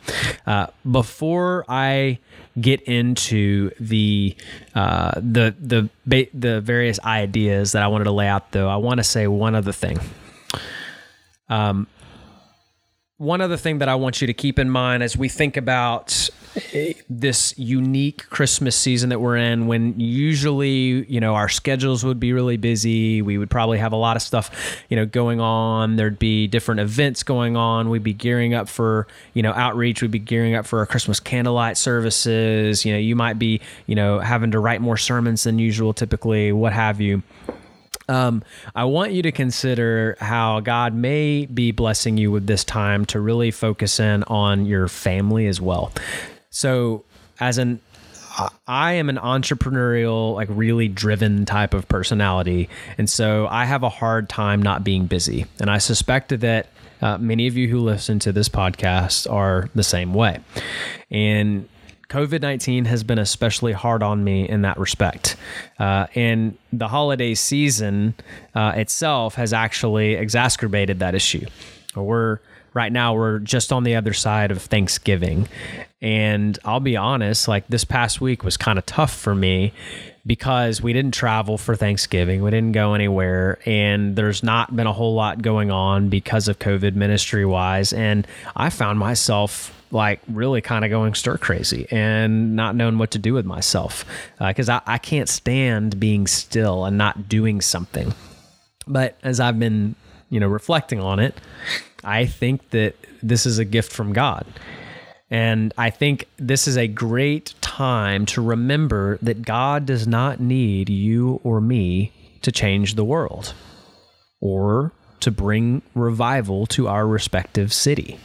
uh, 0.46 0.68
before 0.90 1.64
I 1.68 2.18
get 2.60 2.80
into 2.82 3.70
the 3.80 4.36
uh, 4.74 5.12
the 5.16 5.54
the 5.60 6.28
the 6.32 6.60
various 6.60 7.00
ideas 7.00 7.72
that 7.72 7.82
I 7.82 7.88
wanted 7.88 8.04
to 8.04 8.12
lay 8.12 8.28
out, 8.28 8.52
though, 8.52 8.68
I 8.68 8.76
want 8.76 8.98
to 8.98 9.04
say 9.04 9.26
one 9.26 9.54
other 9.54 9.72
thing. 9.72 9.98
Um, 11.48 11.86
one 13.16 13.40
other 13.40 13.56
thing 13.56 13.78
that 13.78 13.88
I 13.88 13.96
want 13.96 14.20
you 14.20 14.26
to 14.28 14.32
keep 14.32 14.58
in 14.58 14.70
mind 14.70 15.02
as 15.02 15.16
we 15.16 15.28
think 15.28 15.56
about 15.56 16.30
this 17.08 17.56
unique 17.58 18.28
Christmas 18.30 18.76
season 18.76 19.10
that 19.10 19.20
we're 19.20 19.36
in, 19.36 19.66
when 19.66 19.98
usually, 19.98 21.04
you 21.10 21.20
know, 21.20 21.34
our 21.34 21.48
schedules 21.48 22.04
would 22.04 22.18
be 22.18 22.32
really 22.32 22.56
busy. 22.56 23.22
We 23.22 23.38
would 23.38 23.50
probably 23.50 23.78
have 23.78 23.92
a 23.92 23.96
lot 23.96 24.16
of 24.16 24.22
stuff, 24.22 24.50
you 24.88 24.96
know, 24.96 25.06
going 25.06 25.40
on. 25.40 25.96
There'd 25.96 26.18
be 26.18 26.46
different 26.46 26.80
events 26.80 27.22
going 27.22 27.56
on. 27.56 27.88
We'd 27.88 28.02
be 28.02 28.14
gearing 28.14 28.54
up 28.54 28.68
for, 28.68 29.06
you 29.34 29.42
know, 29.42 29.52
outreach. 29.52 30.02
We'd 30.02 30.10
be 30.10 30.18
gearing 30.18 30.54
up 30.54 30.66
for 30.66 30.80
our 30.80 30.86
Christmas 30.86 31.20
candlelight 31.20 31.76
services. 31.76 32.84
You 32.84 32.92
know, 32.92 32.98
you 32.98 33.16
might 33.16 33.38
be, 33.38 33.60
you 33.86 33.94
know, 33.94 34.18
having 34.18 34.50
to 34.50 34.58
write 34.58 34.80
more 34.80 34.96
sermons 34.96 35.44
than 35.44 35.58
usual, 35.58 35.92
typically, 35.92 36.52
what 36.52 36.72
have 36.72 37.00
you. 37.00 37.22
Um, 38.08 38.42
I 38.74 38.84
want 38.84 39.12
you 39.12 39.22
to 39.22 39.30
consider 39.30 40.16
how 40.18 40.58
God 40.58 40.94
may 40.94 41.46
be 41.46 41.70
blessing 41.70 42.16
you 42.16 42.32
with 42.32 42.48
this 42.48 42.64
time 42.64 43.04
to 43.06 43.20
really 43.20 43.52
focus 43.52 44.00
in 44.00 44.24
on 44.24 44.66
your 44.66 44.88
family 44.88 45.46
as 45.46 45.60
well. 45.60 45.92
So, 46.50 47.04
as 47.38 47.58
an 47.58 47.80
I 48.66 48.92
am 48.92 49.08
an 49.08 49.16
entrepreneurial, 49.16 50.34
like 50.34 50.48
really 50.50 50.88
driven 50.88 51.44
type 51.44 51.74
of 51.74 51.88
personality. 51.88 52.68
And 52.96 53.10
so 53.10 53.46
I 53.48 53.64
have 53.64 53.82
a 53.82 53.88
hard 53.88 54.28
time 54.28 54.62
not 54.62 54.84
being 54.84 55.06
busy. 55.06 55.46
And 55.58 55.70
I 55.70 55.78
suspect 55.78 56.38
that 56.40 56.68
uh, 57.02 57.18
many 57.18 57.46
of 57.46 57.56
you 57.56 57.68
who 57.68 57.80
listen 57.80 58.18
to 58.20 58.32
this 58.32 58.48
podcast 58.48 59.30
are 59.30 59.68
the 59.74 59.82
same 59.82 60.14
way. 60.14 60.38
And 61.10 61.68
COVID 62.08 62.42
19 62.42 62.86
has 62.86 63.04
been 63.04 63.18
especially 63.18 63.72
hard 63.72 64.02
on 64.02 64.24
me 64.24 64.48
in 64.48 64.62
that 64.62 64.78
respect. 64.78 65.36
Uh, 65.78 66.06
and 66.14 66.56
the 66.72 66.88
holiday 66.88 67.34
season 67.34 68.14
uh, 68.54 68.72
itself 68.76 69.36
has 69.36 69.52
actually 69.52 70.14
exacerbated 70.14 70.98
that 71.00 71.14
issue. 71.14 71.46
We're 71.94 72.38
right 72.74 72.92
now, 72.92 73.14
we're 73.14 73.38
just 73.38 73.72
on 73.72 73.84
the 73.84 73.96
other 73.96 74.12
side 74.12 74.50
of 74.50 74.62
Thanksgiving. 74.62 75.48
And 76.02 76.58
I'll 76.64 76.80
be 76.80 76.96
honest, 76.96 77.48
like 77.48 77.66
this 77.68 77.84
past 77.84 78.20
week 78.20 78.42
was 78.42 78.56
kind 78.56 78.78
of 78.78 78.86
tough 78.86 79.14
for 79.14 79.34
me 79.34 79.72
because 80.26 80.80
we 80.80 80.92
didn't 80.92 81.12
travel 81.12 81.58
for 81.58 81.76
Thanksgiving. 81.76 82.42
We 82.42 82.50
didn't 82.50 82.72
go 82.72 82.94
anywhere. 82.94 83.58
And 83.66 84.16
there's 84.16 84.42
not 84.42 84.74
been 84.74 84.86
a 84.86 84.92
whole 84.92 85.14
lot 85.14 85.42
going 85.42 85.70
on 85.70 86.08
because 86.08 86.48
of 86.48 86.58
COVID 86.58 86.94
ministry 86.94 87.44
wise. 87.44 87.92
And 87.92 88.26
I 88.56 88.70
found 88.70 88.98
myself 88.98 89.76
like 89.92 90.20
really 90.28 90.60
kind 90.60 90.84
of 90.84 90.90
going 90.90 91.14
stir 91.14 91.36
crazy 91.36 91.86
and 91.90 92.54
not 92.54 92.76
knowing 92.76 92.98
what 92.98 93.10
to 93.10 93.18
do 93.18 93.34
with 93.34 93.44
myself 93.44 94.04
because 94.38 94.68
uh, 94.68 94.80
I, 94.86 94.94
I 94.94 94.98
can't 94.98 95.28
stand 95.28 95.98
being 95.98 96.26
still 96.26 96.84
and 96.84 96.96
not 96.96 97.28
doing 97.28 97.60
something. 97.60 98.14
But 98.86 99.16
as 99.22 99.40
I've 99.40 99.58
been, 99.58 99.94
you 100.30 100.40
know, 100.40 100.48
reflecting 100.48 101.00
on 101.00 101.18
it, 101.18 101.38
I 102.02 102.26
think 102.26 102.70
that 102.70 102.94
this 103.22 103.44
is 103.44 103.58
a 103.58 103.64
gift 103.64 103.92
from 103.92 104.12
God. 104.12 104.46
And 105.30 105.72
I 105.78 105.90
think 105.90 106.26
this 106.38 106.66
is 106.66 106.76
a 106.76 106.88
great 106.88 107.54
time 107.60 108.26
to 108.26 108.40
remember 108.40 109.18
that 109.22 109.42
God 109.42 109.86
does 109.86 110.06
not 110.06 110.40
need 110.40 110.88
you 110.88 111.40
or 111.44 111.60
me 111.60 112.12
to 112.42 112.50
change 112.50 112.94
the 112.94 113.04
world 113.04 113.54
or 114.40 114.92
to 115.20 115.30
bring 115.30 115.82
revival 115.94 116.66
to 116.66 116.88
our 116.88 117.06
respective 117.06 117.72
city. 117.72 118.18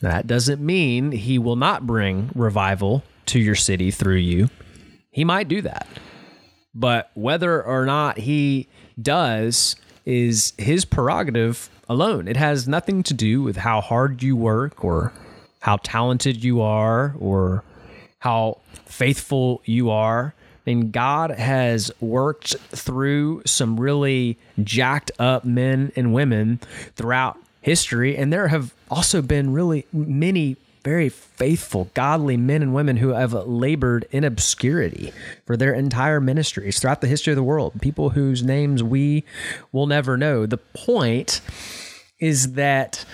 That 0.00 0.26
doesn't 0.26 0.64
mean 0.64 1.10
he 1.12 1.38
will 1.38 1.56
not 1.56 1.86
bring 1.86 2.30
revival 2.34 3.02
to 3.26 3.40
your 3.40 3.56
city 3.56 3.90
through 3.90 4.16
you. 4.16 4.48
He 5.10 5.24
might 5.24 5.48
do 5.48 5.60
that. 5.62 5.86
But 6.74 7.10
whether 7.14 7.62
or 7.62 7.84
not 7.84 8.18
he 8.18 8.68
does 9.00 9.74
is 10.08 10.54
his 10.56 10.86
prerogative 10.86 11.68
alone. 11.86 12.26
It 12.26 12.38
has 12.38 12.66
nothing 12.66 13.02
to 13.04 13.14
do 13.14 13.42
with 13.42 13.58
how 13.58 13.82
hard 13.82 14.22
you 14.22 14.36
work 14.36 14.82
or 14.82 15.12
how 15.60 15.76
talented 15.82 16.42
you 16.42 16.62
are 16.62 17.14
or 17.20 17.62
how 18.20 18.58
faithful 18.86 19.60
you 19.66 19.90
are. 19.90 20.34
And 20.66 20.92
God 20.92 21.30
has 21.30 21.92
worked 22.00 22.56
through 22.70 23.42
some 23.44 23.78
really 23.78 24.38
jacked 24.64 25.10
up 25.18 25.44
men 25.44 25.92
and 25.94 26.14
women 26.14 26.60
throughout 26.96 27.38
history. 27.60 28.16
And 28.16 28.32
there 28.32 28.48
have 28.48 28.74
also 28.90 29.20
been 29.20 29.52
really 29.52 29.84
many 29.92 30.56
very 30.88 31.10
faithful, 31.10 31.90
godly 31.92 32.38
men 32.38 32.62
and 32.62 32.72
women 32.72 32.96
who 32.96 33.10
have 33.10 33.34
labored 33.34 34.06
in 34.10 34.24
obscurity 34.24 35.12
for 35.44 35.54
their 35.54 35.74
entire 35.74 36.18
ministries 36.18 36.78
throughout 36.78 37.02
the 37.02 37.06
history 37.06 37.30
of 37.30 37.36
the 37.36 37.42
world, 37.42 37.78
people 37.82 38.08
whose 38.08 38.42
names 38.42 38.82
we 38.82 39.22
will 39.70 39.86
never 39.86 40.16
know. 40.16 40.46
The 40.46 40.56
point 40.56 41.42
is 42.18 42.52
that 42.54 43.04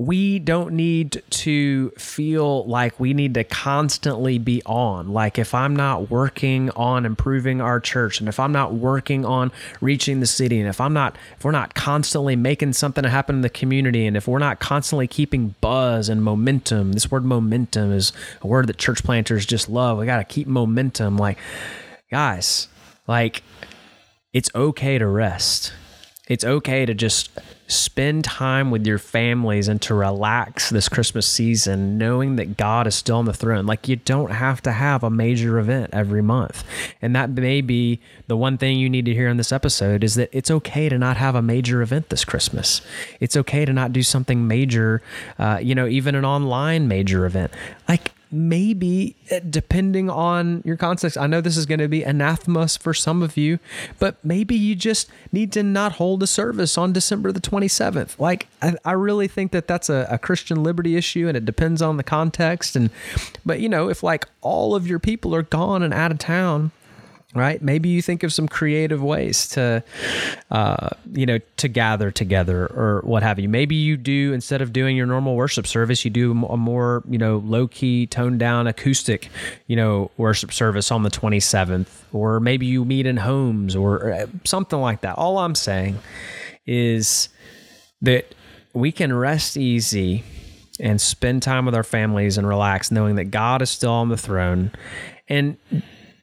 we 0.00 0.38
don't 0.38 0.72
need 0.72 1.22
to 1.28 1.90
feel 1.90 2.64
like 2.64 2.98
we 2.98 3.12
need 3.12 3.34
to 3.34 3.44
constantly 3.44 4.38
be 4.38 4.62
on. 4.64 5.12
Like, 5.12 5.38
if 5.38 5.54
I'm 5.54 5.76
not 5.76 6.10
working 6.10 6.70
on 6.70 7.04
improving 7.04 7.60
our 7.60 7.80
church, 7.80 8.18
and 8.18 8.26
if 8.26 8.40
I'm 8.40 8.50
not 8.50 8.72
working 8.72 9.26
on 9.26 9.52
reaching 9.82 10.20
the 10.20 10.26
city, 10.26 10.58
and 10.58 10.66
if 10.66 10.80
I'm 10.80 10.94
not, 10.94 11.18
if 11.36 11.44
we're 11.44 11.50
not 11.50 11.74
constantly 11.74 12.34
making 12.34 12.72
something 12.72 13.04
happen 13.04 13.36
in 13.36 13.42
the 13.42 13.50
community, 13.50 14.06
and 14.06 14.16
if 14.16 14.26
we're 14.26 14.38
not 14.38 14.58
constantly 14.58 15.06
keeping 15.06 15.54
buzz 15.60 16.08
and 16.08 16.24
momentum, 16.24 16.92
this 16.92 17.10
word 17.10 17.26
momentum 17.26 17.92
is 17.92 18.14
a 18.40 18.46
word 18.46 18.68
that 18.68 18.78
church 18.78 19.04
planters 19.04 19.44
just 19.44 19.68
love. 19.68 19.98
We 19.98 20.06
got 20.06 20.16
to 20.16 20.24
keep 20.24 20.48
momentum. 20.48 21.18
Like, 21.18 21.36
guys, 22.10 22.68
like, 23.06 23.42
it's 24.32 24.50
okay 24.54 24.96
to 24.96 25.06
rest. 25.06 25.74
It's 26.26 26.44
okay 26.44 26.86
to 26.86 26.94
just 26.94 27.28
spend 27.70 28.24
time 28.24 28.70
with 28.70 28.86
your 28.86 28.98
families 28.98 29.68
and 29.68 29.80
to 29.82 29.94
relax 29.94 30.70
this 30.70 30.88
Christmas 30.88 31.26
season, 31.26 31.96
knowing 31.98 32.36
that 32.36 32.56
God 32.56 32.86
is 32.86 32.94
still 32.94 33.16
on 33.16 33.24
the 33.24 33.32
throne. 33.32 33.66
Like 33.66 33.88
you 33.88 33.96
don't 33.96 34.32
have 34.32 34.60
to 34.62 34.72
have 34.72 35.02
a 35.02 35.10
major 35.10 35.58
event 35.58 35.90
every 35.92 36.22
month. 36.22 36.64
And 37.00 37.14
that 37.14 37.30
may 37.30 37.60
be 37.60 38.00
the 38.26 38.36
one 38.36 38.58
thing 38.58 38.78
you 38.78 38.90
need 38.90 39.04
to 39.06 39.14
hear 39.14 39.28
in 39.28 39.36
this 39.36 39.52
episode 39.52 40.02
is 40.04 40.16
that 40.16 40.30
it's 40.32 40.50
okay 40.50 40.88
to 40.88 40.98
not 40.98 41.16
have 41.16 41.34
a 41.34 41.42
major 41.42 41.80
event 41.82 42.08
this 42.08 42.24
Christmas. 42.24 42.82
It's 43.20 43.36
okay 43.36 43.64
to 43.64 43.72
not 43.72 43.92
do 43.92 44.02
something 44.02 44.46
major, 44.46 45.00
uh, 45.38 45.60
you 45.62 45.74
know, 45.74 45.86
even 45.86 46.14
an 46.14 46.24
online 46.24 46.88
major 46.88 47.24
event. 47.24 47.52
Like 47.88 48.12
maybe 48.32 49.16
eh, 49.30 49.40
depending 49.48 50.08
on 50.08 50.62
your 50.64 50.76
context 50.76 51.18
i 51.18 51.26
know 51.26 51.40
this 51.40 51.56
is 51.56 51.66
going 51.66 51.80
to 51.80 51.88
be 51.88 52.02
anathema 52.02 52.68
for 52.68 52.94
some 52.94 53.22
of 53.22 53.36
you 53.36 53.58
but 53.98 54.16
maybe 54.24 54.54
you 54.54 54.74
just 54.74 55.08
need 55.32 55.52
to 55.52 55.62
not 55.62 55.92
hold 55.92 56.22
a 56.22 56.26
service 56.26 56.78
on 56.78 56.92
december 56.92 57.32
the 57.32 57.40
27th 57.40 58.18
like 58.18 58.46
i, 58.62 58.74
I 58.84 58.92
really 58.92 59.28
think 59.28 59.52
that 59.52 59.66
that's 59.66 59.88
a, 59.88 60.06
a 60.10 60.18
christian 60.18 60.62
liberty 60.62 60.96
issue 60.96 61.28
and 61.28 61.36
it 61.36 61.44
depends 61.44 61.82
on 61.82 61.96
the 61.96 62.04
context 62.04 62.76
and 62.76 62.90
but 63.44 63.60
you 63.60 63.68
know 63.68 63.88
if 63.88 64.02
like 64.02 64.26
all 64.40 64.74
of 64.74 64.86
your 64.86 64.98
people 64.98 65.34
are 65.34 65.42
gone 65.42 65.82
and 65.82 65.92
out 65.92 66.10
of 66.12 66.18
town 66.18 66.70
right? 67.34 67.62
Maybe 67.62 67.88
you 67.88 68.02
think 68.02 68.22
of 68.22 68.32
some 68.32 68.48
creative 68.48 69.02
ways 69.02 69.48
to 69.50 69.84
uh, 70.50 70.88
you 71.12 71.26
know 71.26 71.38
to 71.58 71.68
gather 71.68 72.10
together 72.10 72.66
or 72.66 73.02
what 73.04 73.22
have 73.22 73.38
you. 73.38 73.48
Maybe 73.48 73.76
you 73.76 73.96
do 73.96 74.32
instead 74.32 74.60
of 74.62 74.72
doing 74.72 74.96
your 74.96 75.06
normal 75.06 75.36
worship 75.36 75.66
service 75.66 76.04
you 76.04 76.10
do 76.10 76.32
a 76.46 76.56
more 76.56 77.02
you 77.08 77.18
know 77.18 77.38
low 77.38 77.68
key 77.68 78.06
toned 78.06 78.40
down 78.40 78.66
acoustic 78.66 79.28
you 79.66 79.76
know 79.76 80.10
worship 80.16 80.52
service 80.52 80.90
on 80.90 81.02
the 81.02 81.10
27th 81.10 82.02
or 82.12 82.40
maybe 82.40 82.66
you 82.66 82.84
meet 82.84 83.06
in 83.06 83.18
homes 83.18 83.76
or 83.76 84.12
uh, 84.12 84.26
something 84.44 84.80
like 84.80 85.02
that. 85.02 85.16
All 85.16 85.38
i'm 85.38 85.54
saying 85.54 85.98
is 86.66 87.28
that 88.02 88.34
we 88.72 88.90
can 88.92 89.12
rest 89.12 89.56
easy 89.56 90.24
and 90.80 91.00
spend 91.00 91.42
time 91.42 91.66
with 91.66 91.74
our 91.74 91.82
families 91.82 92.38
and 92.38 92.48
relax 92.48 92.90
knowing 92.90 93.16
that 93.16 93.26
god 93.26 93.62
is 93.62 93.70
still 93.70 93.92
on 93.92 94.08
the 94.08 94.16
throne. 94.16 94.72
And 95.28 95.58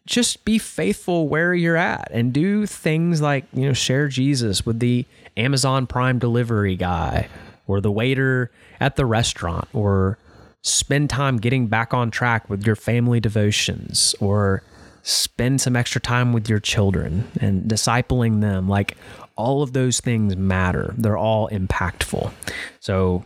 just 0.07 0.45
be 0.45 0.57
faithful 0.57 1.27
where 1.27 1.53
you're 1.53 1.75
at 1.75 2.09
and 2.11 2.33
do 2.33 2.65
things 2.65 3.21
like, 3.21 3.45
you 3.53 3.67
know, 3.67 3.73
share 3.73 4.07
Jesus 4.07 4.65
with 4.65 4.79
the 4.79 5.05
Amazon 5.35 5.85
Prime 5.85 6.17
delivery 6.17 6.75
guy 6.75 7.27
or 7.67 7.81
the 7.81 7.91
waiter 7.91 8.49
at 8.79 8.95
the 8.95 9.05
restaurant 9.05 9.67
or 9.73 10.17
spend 10.61 11.09
time 11.09 11.37
getting 11.37 11.67
back 11.67 11.93
on 11.93 12.09
track 12.09 12.49
with 12.49 12.65
your 12.65 12.75
family 12.75 13.19
devotions 13.19 14.15
or 14.19 14.63
spend 15.03 15.61
some 15.61 15.75
extra 15.75 16.01
time 16.01 16.33
with 16.33 16.49
your 16.49 16.59
children 16.59 17.29
and 17.39 17.69
discipling 17.69 18.41
them. 18.41 18.67
Like 18.67 18.97
all 19.35 19.61
of 19.61 19.73
those 19.73 19.99
things 19.99 20.35
matter. 20.35 20.95
They're 20.97 21.17
all 21.17 21.49
impactful. 21.49 22.31
So 22.79 23.25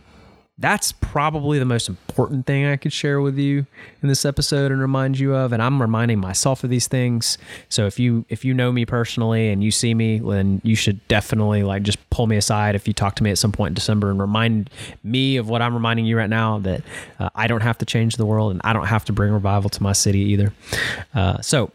that's 0.58 0.92
probably 0.92 1.58
the 1.58 1.64
most 1.64 1.88
important 1.88 2.46
thing 2.46 2.66
I 2.66 2.76
could 2.76 2.92
share 2.92 3.20
with 3.20 3.38
you 3.38 3.66
in 4.02 4.08
this 4.08 4.24
episode 4.24 4.70
and 4.70 4.80
remind 4.80 5.18
you 5.18 5.34
of. 5.34 5.52
And 5.52 5.62
I'm 5.62 5.80
reminding 5.80 6.20
myself 6.20 6.62
of 6.62 6.70
these 6.70 6.86
things. 6.86 7.38
So 7.68 7.86
if 7.86 7.98
you 7.98 8.26
if 8.28 8.44
you 8.44 8.52
know 8.52 8.70
me 8.70 8.84
personally 8.84 9.48
and 9.48 9.64
you 9.64 9.70
see 9.70 9.94
me, 9.94 10.18
then 10.18 10.60
you 10.62 10.76
should 10.76 11.06
definitely 11.08 11.62
like 11.62 11.82
just 11.82 11.98
pull 12.10 12.26
me 12.26 12.36
aside 12.36 12.74
if 12.74 12.86
you 12.86 12.92
talk 12.92 13.16
to 13.16 13.22
me 13.22 13.30
at 13.30 13.38
some 13.38 13.50
point 13.50 13.70
in 13.70 13.74
December 13.74 14.10
and 14.10 14.20
remind 14.20 14.68
me 15.02 15.36
of 15.36 15.48
what 15.48 15.62
I'm 15.62 15.74
reminding 15.74 16.04
you 16.04 16.18
right 16.18 16.30
now 16.30 16.58
that 16.58 16.82
uh, 17.18 17.30
I 17.34 17.46
don't 17.46 17.62
have 17.62 17.78
to 17.78 17.86
change 17.86 18.16
the 18.16 18.26
world 18.26 18.52
and 18.52 18.60
I 18.62 18.72
don't 18.72 18.86
have 18.86 19.06
to 19.06 19.12
bring 19.12 19.32
revival 19.32 19.70
to 19.70 19.82
my 19.82 19.92
city 19.92 20.20
either. 20.20 20.52
Uh, 21.14 21.40
so 21.40 21.72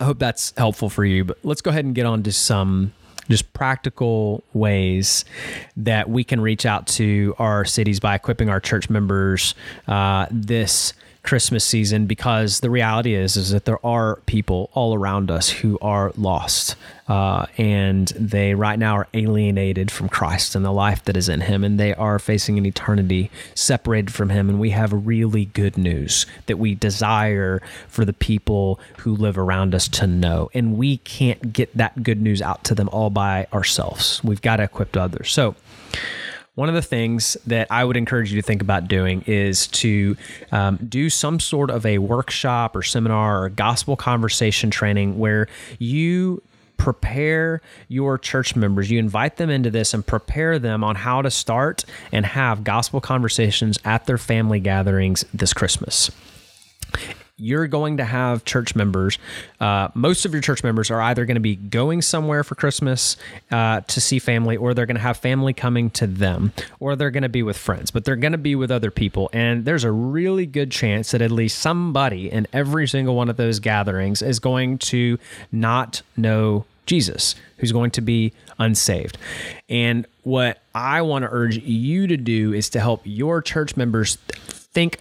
I 0.00 0.04
hope 0.04 0.18
that's 0.18 0.52
helpful 0.56 0.90
for 0.90 1.04
you. 1.04 1.24
But 1.24 1.38
let's 1.44 1.60
go 1.60 1.70
ahead 1.70 1.84
and 1.84 1.94
get 1.94 2.06
on 2.06 2.24
to 2.24 2.32
some 2.32 2.92
just 3.28 3.52
practical 3.52 4.42
ways 4.52 5.24
that 5.76 6.08
we 6.08 6.24
can 6.24 6.40
reach 6.40 6.66
out 6.66 6.86
to 6.86 7.34
our 7.38 7.64
cities 7.64 8.00
by 8.00 8.14
equipping 8.14 8.48
our 8.48 8.60
church 8.60 8.88
members 8.90 9.54
uh, 9.86 10.26
this 10.30 10.92
Christmas 11.22 11.64
season 11.64 12.06
because 12.06 12.60
the 12.60 12.70
reality 12.70 13.14
is 13.14 13.36
is 13.36 13.50
that 13.50 13.64
there 13.64 13.84
are 13.84 14.16
people 14.26 14.70
all 14.72 14.94
around 14.94 15.30
us 15.30 15.50
who 15.50 15.78
are 15.82 16.12
lost 16.16 16.76
uh, 17.08 17.46
and 17.56 18.08
they 18.08 18.54
right 18.54 18.78
now 18.78 18.96
are 18.96 19.08
alienated 19.14 19.90
from 19.90 20.08
Christ 20.08 20.54
and 20.54 20.64
the 20.64 20.72
life 20.72 21.04
that 21.04 21.16
is 21.16 21.28
in 21.28 21.40
Him 21.40 21.64
and 21.64 21.78
they 21.78 21.94
are 21.94 22.18
facing 22.18 22.56
an 22.56 22.66
eternity 22.66 23.30
separated 23.54 24.12
from 24.12 24.30
Him. 24.30 24.48
And 24.48 24.60
we 24.60 24.70
have 24.70 24.92
really 25.06 25.46
good 25.46 25.76
news 25.76 26.26
that 26.46 26.58
we 26.58 26.74
desire 26.74 27.62
for 27.88 28.04
the 28.04 28.12
people 28.12 28.78
who 28.98 29.14
live 29.14 29.38
around 29.38 29.74
us 29.74 29.88
to 29.88 30.06
know. 30.06 30.50
And 30.54 30.76
we 30.76 30.98
can't 30.98 31.52
get 31.52 31.76
that 31.76 32.02
good 32.02 32.20
news 32.22 32.40
out 32.40 32.64
to 32.64 32.74
them 32.74 32.88
all 32.90 33.10
by 33.10 33.46
ourselves. 33.52 34.22
We've 34.22 34.42
got 34.42 34.56
to 34.56 34.64
equip 34.64 34.96
others. 34.96 35.30
So 35.30 35.56
one 36.58 36.68
of 36.68 36.74
the 36.74 36.82
things 36.82 37.36
that 37.46 37.68
I 37.70 37.84
would 37.84 37.96
encourage 37.96 38.32
you 38.32 38.42
to 38.42 38.44
think 38.44 38.62
about 38.62 38.88
doing 38.88 39.22
is 39.28 39.68
to 39.68 40.16
um, 40.50 40.76
do 40.88 41.08
some 41.08 41.38
sort 41.38 41.70
of 41.70 41.86
a 41.86 41.98
workshop 41.98 42.74
or 42.74 42.82
seminar 42.82 43.44
or 43.44 43.48
gospel 43.48 43.94
conversation 43.94 44.68
training 44.68 45.20
where 45.20 45.46
you 45.78 46.42
prepare 46.76 47.62
your 47.86 48.18
church 48.18 48.56
members. 48.56 48.90
You 48.90 48.98
invite 48.98 49.36
them 49.36 49.50
into 49.50 49.70
this 49.70 49.94
and 49.94 50.04
prepare 50.04 50.58
them 50.58 50.82
on 50.82 50.96
how 50.96 51.22
to 51.22 51.30
start 51.30 51.84
and 52.10 52.26
have 52.26 52.64
gospel 52.64 53.00
conversations 53.00 53.78
at 53.84 54.06
their 54.06 54.18
family 54.18 54.58
gatherings 54.58 55.24
this 55.32 55.52
Christmas 55.52 56.10
you're 57.38 57.66
going 57.66 57.96
to 57.98 58.04
have 58.04 58.44
church 58.44 58.74
members. 58.74 59.18
Uh, 59.60 59.88
most 59.94 60.24
of 60.24 60.32
your 60.32 60.42
church 60.42 60.64
members 60.64 60.90
are 60.90 61.00
either 61.00 61.24
going 61.24 61.36
to 61.36 61.40
be 61.40 61.56
going 61.56 62.02
somewhere 62.02 62.42
for 62.44 62.54
Christmas 62.54 63.16
uh, 63.50 63.80
to 63.82 64.00
see 64.00 64.18
family, 64.18 64.56
or 64.56 64.74
they're 64.74 64.86
going 64.86 64.96
to 64.96 65.02
have 65.02 65.16
family 65.16 65.52
coming 65.52 65.90
to 65.90 66.06
them, 66.06 66.52
or 66.80 66.96
they're 66.96 67.10
going 67.10 67.22
to 67.22 67.28
be 67.28 67.42
with 67.42 67.56
friends, 67.56 67.90
but 67.90 68.04
they're 68.04 68.16
going 68.16 68.32
to 68.32 68.38
be 68.38 68.54
with 68.54 68.70
other 68.70 68.90
people. 68.90 69.30
And 69.32 69.64
there's 69.64 69.84
a 69.84 69.92
really 69.92 70.46
good 70.46 70.70
chance 70.70 71.12
that 71.12 71.22
at 71.22 71.30
least 71.30 71.58
somebody 71.58 72.30
in 72.30 72.46
every 72.52 72.88
single 72.88 73.14
one 73.14 73.28
of 73.28 73.36
those 73.36 73.60
gatherings 73.60 74.20
is 74.20 74.40
going 74.40 74.78
to 74.78 75.18
not 75.52 76.02
know 76.16 76.64
Jesus, 76.86 77.34
who's 77.58 77.70
going 77.70 77.90
to 77.92 78.00
be 78.00 78.32
unsaved. 78.58 79.18
And 79.68 80.06
what 80.22 80.60
I 80.74 81.02
want 81.02 81.22
to 81.22 81.28
urge 81.30 81.58
you 81.58 82.06
to 82.06 82.16
do 82.16 82.52
is 82.52 82.70
to 82.70 82.80
help 82.80 83.02
your 83.04 83.42
church 83.42 83.76
members 83.76 84.16
think 84.16 84.98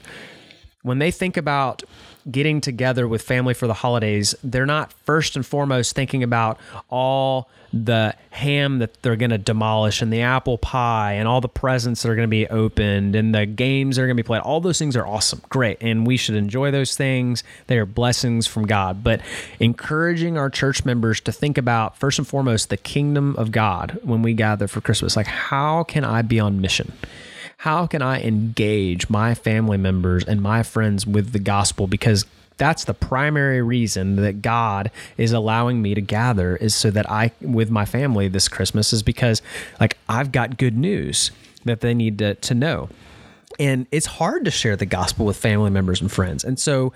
when 0.83 0.99
they 0.99 1.11
think 1.11 1.37
about 1.37 1.83
getting 2.29 2.61
together 2.61 3.07
with 3.07 3.21
family 3.21 3.53
for 3.53 3.67
the 3.67 3.73
holidays, 3.73 4.35
they're 4.43 4.65
not 4.65 4.91
first 4.91 5.35
and 5.35 5.45
foremost 5.45 5.95
thinking 5.95 6.23
about 6.23 6.59
all 6.89 7.49
the 7.73 8.15
ham 8.31 8.79
that 8.79 9.01
they're 9.01 9.15
going 9.15 9.29
to 9.29 9.37
demolish 9.37 10.01
and 10.01 10.11
the 10.11 10.21
apple 10.21 10.57
pie 10.57 11.13
and 11.13 11.27
all 11.27 11.41
the 11.41 11.49
presents 11.49 12.01
that 12.01 12.09
are 12.09 12.15
going 12.15 12.27
to 12.27 12.29
be 12.29 12.47
opened 12.47 13.15
and 13.15 13.35
the 13.35 13.45
games 13.45 13.95
that 13.95 14.03
are 14.03 14.05
going 14.05 14.15
to 14.15 14.23
be 14.23 14.25
played. 14.25 14.41
All 14.41 14.61
those 14.61 14.79
things 14.79 14.95
are 14.95 15.05
awesome, 15.05 15.41
great, 15.49 15.77
and 15.81 16.07
we 16.07 16.17
should 16.17 16.35
enjoy 16.35 16.71
those 16.71 16.95
things. 16.95 17.43
They 17.67 17.77
are 17.77 17.85
blessings 17.85 18.47
from 18.47 18.65
God. 18.65 19.03
But 19.03 19.21
encouraging 19.59 20.37
our 20.37 20.49
church 20.49 20.85
members 20.85 21.19
to 21.21 21.31
think 21.31 21.57
about 21.57 21.97
first 21.97 22.19
and 22.19 22.27
foremost 22.27 22.69
the 22.69 22.77
kingdom 22.77 23.35
of 23.35 23.51
God 23.51 23.99
when 24.03 24.21
we 24.21 24.33
gather 24.33 24.67
for 24.67 24.81
Christmas. 24.81 25.15
Like, 25.15 25.27
how 25.27 25.83
can 25.83 26.05
I 26.05 26.21
be 26.21 26.39
on 26.39 26.61
mission? 26.61 26.93
How 27.57 27.87
can 27.87 28.01
I 28.01 28.21
engage 28.21 29.09
my 29.09 29.33
family 29.33 29.77
members 29.77 30.23
and 30.23 30.41
my 30.41 30.63
friends 30.63 31.07
with 31.07 31.31
the 31.31 31.39
gospel? 31.39 31.87
Because 31.87 32.25
that's 32.57 32.85
the 32.85 32.93
primary 32.93 33.61
reason 33.61 34.15
that 34.17 34.41
God 34.41 34.91
is 35.17 35.31
allowing 35.31 35.81
me 35.81 35.95
to 35.95 36.01
gather 36.01 36.55
is 36.55 36.75
so 36.75 36.91
that 36.91 37.09
I 37.09 37.31
with 37.41 37.69
my 37.69 37.85
family 37.85 38.27
this 38.27 38.47
Christmas 38.47 38.93
is 38.93 39.03
because 39.03 39.41
like 39.79 39.97
I've 40.07 40.31
got 40.31 40.57
good 40.57 40.77
news 40.77 41.31
that 41.65 41.81
they 41.81 41.93
need 41.93 42.19
to, 42.19 42.35
to 42.35 42.53
know. 42.53 42.89
And 43.59 43.87
it's 43.91 44.05
hard 44.05 44.45
to 44.45 44.51
share 44.51 44.75
the 44.75 44.85
gospel 44.85 45.25
with 45.25 45.37
family 45.37 45.69
members 45.69 45.99
and 46.01 46.11
friends. 46.11 46.43
And 46.43 46.59
so 46.59 46.93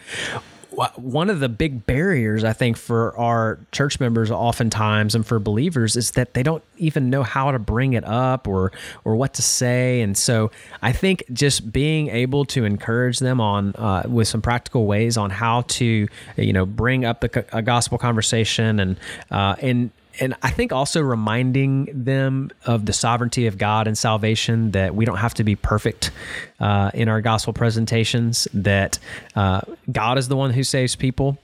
one 0.96 1.30
of 1.30 1.40
the 1.40 1.50
big 1.50 1.86
barriers 1.86 2.44
I 2.44 2.54
think 2.54 2.78
for 2.78 3.18
our 3.18 3.60
church 3.72 4.00
members 4.00 4.32
oftentimes 4.32 5.16
and 5.16 5.26
for 5.26 5.40
believers 5.40 5.96
is 5.96 6.12
that 6.12 6.34
they 6.34 6.44
don't 6.44 6.64
even 6.78 7.10
know 7.10 7.24
how 7.24 7.52
to 7.52 7.60
bring 7.60 7.94
it 7.94 8.04
up 8.04 8.48
or 8.48 8.72
or 9.04 9.16
what 9.16 9.34
to 9.36 9.42
say. 9.42 10.02
And 10.02 10.18
so 10.18 10.52
I 10.82 10.92
think 10.92 11.24
just 11.34 11.72
being 11.72 12.10
able 12.10 12.46
to 12.46 12.66
encourage 12.66 13.20
them 13.20 13.40
on 13.42 13.74
uh, 13.76 14.04
with 14.08 14.28
some 14.28 14.42
practical 14.42 14.86
ways 14.86 15.18
on 15.18 15.30
how 15.30 15.62
to 15.62 16.08
you 16.38 16.54
know 16.54 16.66
bring 16.66 17.06
up 17.06 17.22
the 17.22 17.46
a 17.52 17.62
gospel 17.62 17.98
conversation 17.98 18.80
and 18.80 19.00
uh, 19.30 19.56
and 19.62 19.92
and 20.20 20.36
I 20.42 20.52
think 20.52 20.74
also 20.74 21.02
reminding 21.02 21.90
them 21.94 22.52
of 22.66 22.86
the 22.86 22.94
sovereignty 22.94 23.48
of 23.48 23.58
God 23.58 23.88
and 23.88 23.98
salvation 23.98 24.72
that 24.72 24.94
we 24.94 25.06
don't 25.06 25.18
have 25.18 25.34
to 25.36 25.44
be 25.44 25.56
perfect 25.56 26.12
uh, 26.60 26.92
in 26.94 27.08
our 27.08 27.22
gospel 27.22 27.54
presentations, 27.54 28.48
that 28.54 29.00
uh, 29.36 29.62
God 29.92 30.18
is 30.18 30.28
the 30.28 30.36
one 30.36 30.52
who 30.52 30.64
saves 30.64 30.96
people, 30.96 31.38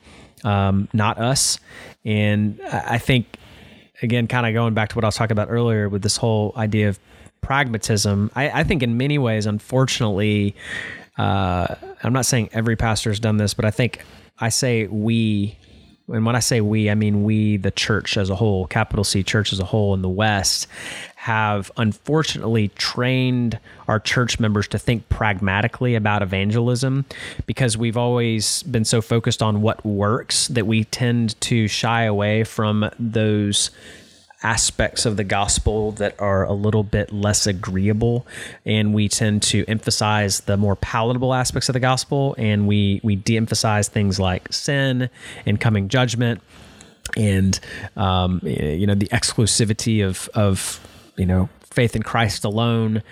um, 0.44 0.90
not 0.94 1.18
us. 1.18 1.60
And 2.04 2.60
I 2.62 2.98
think, 2.98 3.38
again, 4.02 4.28
kind 4.28 4.46
of 4.46 4.54
going 4.54 4.74
back 4.74 4.90
to 4.90 4.96
what 4.96 5.06
I 5.06 5.08
was 5.08 5.16
talking 5.16 5.34
about 5.34 5.50
earlier 5.50 5.88
with 5.88 6.02
this 6.02 6.18
whole 6.18 6.54
idea 6.58 6.90
of 6.90 7.00
pragmatism, 7.42 8.32
I, 8.36 8.50
I 8.50 8.64
think 8.64 8.84
in 8.84 8.98
many 8.98 9.18
ways, 9.18 9.46
unfortunately, 9.46 10.56
uh, 11.18 11.74
I'm 12.04 12.14
not 12.14 12.26
saying 12.26 12.50
every 12.52 12.76
pastor 12.76 13.10
has 13.10 13.20
done 13.20 13.38
this, 13.38 13.54
but 13.54 13.66
I 13.66 13.72
think 13.72 14.04
I 14.40 14.50
say 14.50 14.88
we 14.88 15.58
and 16.10 16.26
when 16.26 16.36
I 16.36 16.40
say 16.40 16.62
we, 16.62 16.90
I 16.90 16.96
mean 16.96 17.24
we, 17.24 17.58
the 17.58 17.72
church 17.72 18.18
as 18.18 18.30
a 18.30 18.36
whole, 18.36 18.66
capital 18.68 19.04
C 19.04 19.24
church 19.24 19.52
as 19.52 19.60
a 19.60 19.66
whole 19.66 19.94
in 19.94 20.02
the 20.02 20.10
West, 20.10 20.68
have 21.16 21.70
unfortunately 21.76 22.70
trained 22.70 23.60
our 23.88 24.00
church 24.00 24.40
members 24.40 24.68
to 24.70 24.80
think 24.80 25.10
pragmatically 25.10 25.96
about 25.96 26.22
evangelism 26.22 27.06
because 27.46 27.78
we've 27.78 27.98
always 27.98 28.64
been 28.64 28.86
so 28.86 29.02
focused 29.02 29.42
on 29.42 29.62
what 29.62 29.86
works 29.86 30.48
that 30.48 30.66
we 30.66 30.86
tend 30.86 31.40
to 31.42 31.68
shy 31.68 32.04
away 32.04 32.44
from 32.46 32.90
those 32.98 33.72
aspects 34.44 35.06
of 35.06 35.18
the 35.18 35.24
gospel 35.24 35.92
that 35.94 36.20
are 36.20 36.46
a 36.46 36.54
little 36.54 36.84
bit 36.84 37.12
less 37.12 37.48
agreeable 37.48 38.28
and 38.66 38.94
we 38.94 39.10
tend 39.10 39.42
to 39.42 39.66
emphasize 39.68 40.42
the 40.42 40.56
more 40.56 40.76
palatable 40.76 41.34
aspects 41.34 41.70
of 41.70 41.74
the 41.74 41.80
gospel 41.80 42.36
and 42.38 42.68
we 42.68 43.02
we 43.04 43.16
de-emphasize 43.16 43.88
things 43.88 44.20
like 44.20 44.52
sin 44.54 45.10
and 45.48 45.60
coming 45.60 45.88
judgment 45.88 46.40
and 47.16 47.60
um, 47.96 48.40
you 48.44 48.86
know 48.86 48.96
the 48.96 49.08
exclusivity 49.08 50.06
of 50.06 50.30
of 50.34 50.80
you 51.16 51.26
know 51.26 51.50
faith 51.78 51.96
in 51.96 52.02
Christ 52.02 52.44
alone, 52.44 53.04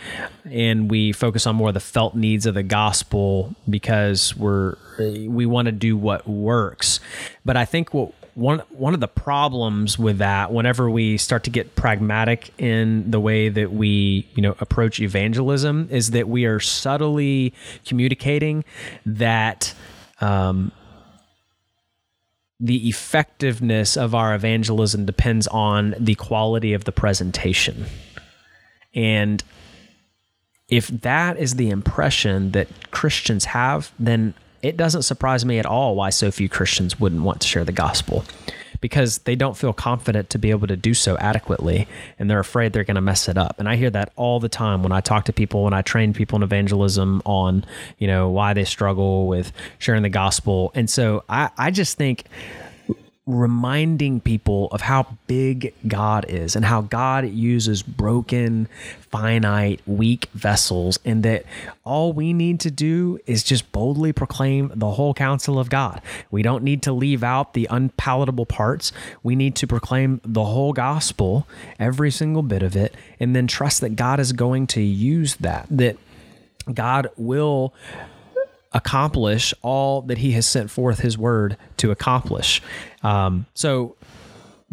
and 0.43 0.89
we 0.89 1.11
focus 1.11 1.45
on 1.45 1.55
more 1.55 1.71
the 1.71 1.79
felt 1.79 2.15
needs 2.15 2.47
of 2.47 2.55
the 2.55 2.63
gospel 2.63 3.53
because 3.69 4.35
we're 4.35 4.75
we 4.97 5.45
want 5.45 5.67
to 5.67 5.71
do 5.71 5.95
what 5.95 6.27
works. 6.27 6.99
But 7.45 7.57
I 7.57 7.65
think 7.65 7.93
what 7.93 8.11
one 8.35 8.59
one 8.69 8.93
of 8.93 8.99
the 8.99 9.07
problems 9.07 9.97
with 9.97 10.19
that 10.19 10.51
whenever 10.51 10.89
we 10.89 11.17
start 11.17 11.45
to 11.45 11.49
get 11.49 11.75
pragmatic 11.75 12.53
in 12.59 13.09
the 13.09 13.19
way 13.19 13.49
that 13.49 13.71
we 13.71 14.27
you 14.35 14.41
know 14.41 14.55
approach 14.59 14.99
evangelism 14.99 15.87
is 15.89 16.11
that 16.11 16.27
we 16.27 16.45
are 16.45 16.59
subtly 16.59 17.53
communicating 17.85 18.63
that 19.05 19.73
um, 20.21 20.71
the 22.59 22.87
effectiveness 22.87 23.97
of 23.97 24.13
our 24.15 24.33
evangelism 24.33 25.05
depends 25.05 25.47
on 25.47 25.95
the 25.99 26.15
quality 26.15 26.73
of 26.73 26.85
the 26.85 26.91
presentation. 26.91 27.85
And 28.93 29.43
if 30.69 30.87
that 30.87 31.37
is 31.37 31.55
the 31.55 31.69
impression 31.69 32.51
that 32.51 32.91
Christians 32.91 33.45
have, 33.45 33.91
then 33.99 34.33
it 34.65 34.77
doesn't 34.77 35.03
surprise 35.03 35.45
me 35.45 35.59
at 35.59 35.65
all 35.67 35.95
why 35.95 36.09
so 36.09 36.31
few 36.31 36.49
Christians 36.49 36.99
wouldn't 36.99 37.21
want 37.21 37.39
to 37.41 37.47
share 37.47 37.63
the 37.63 37.71
gospel 37.71 38.25
because 38.81 39.19
they 39.19 39.35
don't 39.35 39.55
feel 39.55 39.73
confident 39.73 40.31
to 40.31 40.39
be 40.39 40.49
able 40.49 40.65
to 40.65 40.75
do 40.75 40.95
so 40.95 41.15
adequately 41.17 41.87
and 42.17 42.29
they're 42.29 42.39
afraid 42.39 42.73
they're 42.73 42.83
going 42.83 42.95
to 42.95 43.01
mess 43.01 43.29
it 43.29 43.37
up. 43.37 43.59
And 43.59 43.69
I 43.69 43.75
hear 43.75 43.91
that 43.91 44.11
all 44.15 44.39
the 44.39 44.49
time 44.49 44.81
when 44.81 44.91
I 44.91 45.01
talk 45.01 45.25
to 45.25 45.33
people, 45.33 45.63
when 45.63 45.73
I 45.73 45.83
train 45.83 46.13
people 46.13 46.37
in 46.37 46.43
evangelism 46.43 47.21
on, 47.25 47.63
you 47.99 48.07
know, 48.07 48.27
why 48.29 48.53
they 48.53 48.65
struggle 48.65 49.27
with 49.27 49.51
sharing 49.77 50.01
the 50.01 50.09
gospel. 50.09 50.71
And 50.73 50.89
so 50.89 51.23
I, 51.29 51.51
I 51.57 51.69
just 51.69 51.95
think 51.95 52.25
reminding 53.27 54.19
people 54.19 54.67
of 54.71 54.81
how 54.81 55.17
big 55.25 55.73
God 55.87 56.25
is 56.29 56.55
and 56.55 56.63
how 56.63 56.81
God 56.81 57.27
uses 57.27 57.81
broken, 57.81 58.67
finite, 58.99 59.81
weak 59.87 60.29
vessels, 60.33 60.99
and 61.03 61.23
that 61.23 61.43
all 61.83 62.13
we 62.13 62.33
need 62.33 62.59
to 62.59 62.69
do 62.69 63.19
is 63.25 63.41
just 63.43 63.71
boldly 63.71 64.13
proclaim 64.13 64.71
the 64.75 64.91
whole 64.91 65.15
counsel 65.15 65.57
of 65.57 65.71
God. 65.71 66.01
We 66.29 66.43
don't 66.43 66.63
need 66.63 66.83
to 66.83 66.93
leave 66.93 67.23
out 67.23 67.53
the 67.53 67.67
unpalatable 67.71 68.45
parts. 68.45 68.91
We 69.23 69.35
need 69.35 69.55
to 69.55 69.65
proclaim 69.65 70.21
the 70.23 70.45
whole 70.45 70.73
gospel, 70.73 71.47
every 71.79 72.11
single 72.11 72.43
bit 72.43 72.61
of 72.61 72.75
it, 72.75 72.93
and 73.19 73.35
then 73.35 73.47
trust 73.47 73.81
that 73.81 73.95
God 73.95 74.19
is 74.19 74.33
going 74.33 74.67
to 74.67 74.81
use 74.81 75.35
that, 75.37 75.65
that 75.71 75.97
God 76.71 77.07
will 77.17 77.73
accomplish 78.75 79.53
all 79.61 80.01
that 80.03 80.19
he 80.19 80.33
has 80.33 80.45
sent 80.45 80.69
forth 80.69 80.99
his 80.99 81.17
word 81.17 81.57
to 81.77 81.91
accomplish. 81.91 82.61
Um, 83.01 83.45
so 83.53 83.95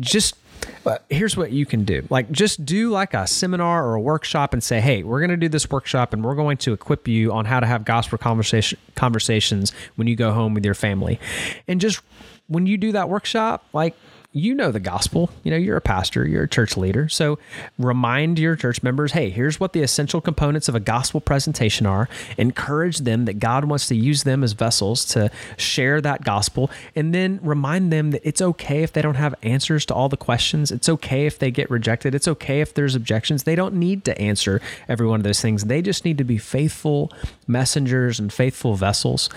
just 0.00 0.34
uh, 0.84 0.98
here's 1.08 1.36
what 1.36 1.52
you 1.52 1.64
can 1.64 1.84
do 1.84 2.04
like 2.10 2.30
just 2.30 2.64
do 2.64 2.90
like 2.90 3.14
a 3.14 3.26
seminar 3.26 3.84
or 3.86 3.94
a 3.94 4.00
workshop 4.00 4.52
and 4.52 4.62
say 4.62 4.80
hey 4.80 5.02
we're 5.02 5.20
going 5.20 5.30
to 5.30 5.36
do 5.36 5.48
this 5.48 5.68
workshop 5.70 6.12
and 6.12 6.24
we're 6.24 6.34
going 6.34 6.56
to 6.56 6.72
equip 6.72 7.06
you 7.08 7.32
on 7.32 7.44
how 7.44 7.60
to 7.60 7.66
have 7.66 7.84
gospel 7.84 8.16
conversation 8.16 8.78
conversations 8.94 9.72
when 9.96 10.06
you 10.06 10.14
go 10.14 10.32
home 10.32 10.54
with 10.54 10.64
your 10.64 10.74
family 10.74 11.18
and 11.66 11.80
just 11.80 12.00
when 12.46 12.66
you 12.66 12.76
do 12.76 12.92
that 12.92 13.08
workshop 13.08 13.64
like 13.72 13.94
you 14.32 14.54
know 14.54 14.72
the 14.72 14.80
gospel. 14.80 15.30
You 15.42 15.50
know, 15.50 15.56
you're 15.56 15.76
a 15.76 15.82
pastor, 15.82 16.26
you're 16.26 16.44
a 16.44 16.48
church 16.48 16.76
leader. 16.76 17.08
So 17.08 17.38
remind 17.78 18.38
your 18.38 18.56
church 18.56 18.82
members 18.82 19.12
hey, 19.12 19.30
here's 19.30 19.60
what 19.60 19.72
the 19.74 19.82
essential 19.82 20.20
components 20.20 20.68
of 20.68 20.74
a 20.74 20.80
gospel 20.80 21.20
presentation 21.20 21.86
are. 21.86 22.08
Encourage 22.38 22.98
them 22.98 23.26
that 23.26 23.38
God 23.38 23.66
wants 23.66 23.88
to 23.88 23.94
use 23.94 24.22
them 24.22 24.42
as 24.42 24.52
vessels 24.52 25.04
to 25.06 25.30
share 25.56 26.00
that 26.00 26.24
gospel. 26.24 26.70
And 26.96 27.14
then 27.14 27.40
remind 27.42 27.92
them 27.92 28.12
that 28.12 28.26
it's 28.26 28.40
okay 28.40 28.82
if 28.82 28.92
they 28.92 29.02
don't 29.02 29.16
have 29.16 29.34
answers 29.42 29.84
to 29.86 29.94
all 29.94 30.08
the 30.08 30.16
questions. 30.16 30.70
It's 30.70 30.88
okay 30.88 31.26
if 31.26 31.38
they 31.38 31.50
get 31.50 31.70
rejected. 31.70 32.14
It's 32.14 32.28
okay 32.28 32.60
if 32.60 32.74
there's 32.74 32.94
objections. 32.94 33.42
They 33.42 33.54
don't 33.54 33.74
need 33.74 34.04
to 34.06 34.18
answer 34.18 34.60
every 34.88 35.06
one 35.06 35.20
of 35.20 35.24
those 35.24 35.42
things. 35.42 35.64
They 35.64 35.82
just 35.82 36.04
need 36.04 36.18
to 36.18 36.24
be 36.24 36.38
faithful 36.38 37.12
messengers 37.46 38.18
and 38.18 38.32
faithful 38.32 38.74
vessels. 38.74 39.28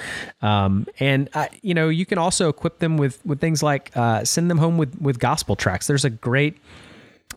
Um, 0.42 0.88
and, 1.00 1.30
uh, 1.34 1.48
you 1.62 1.74
know, 1.74 1.90
you 1.90 2.06
can 2.06 2.18
also 2.18 2.48
equip 2.48 2.80
them 2.80 2.98
with, 2.98 3.24
with 3.26 3.42
things 3.42 3.62
like 3.62 3.92
uh, 3.96 4.24
send 4.24 4.50
them 4.50 4.58
home 4.58 4.78
with 4.78 4.85
with 4.86 5.02
with 5.02 5.20
gospel 5.20 5.56
tracts. 5.56 5.88
There's 5.88 6.06
a 6.06 6.10
great 6.10 6.58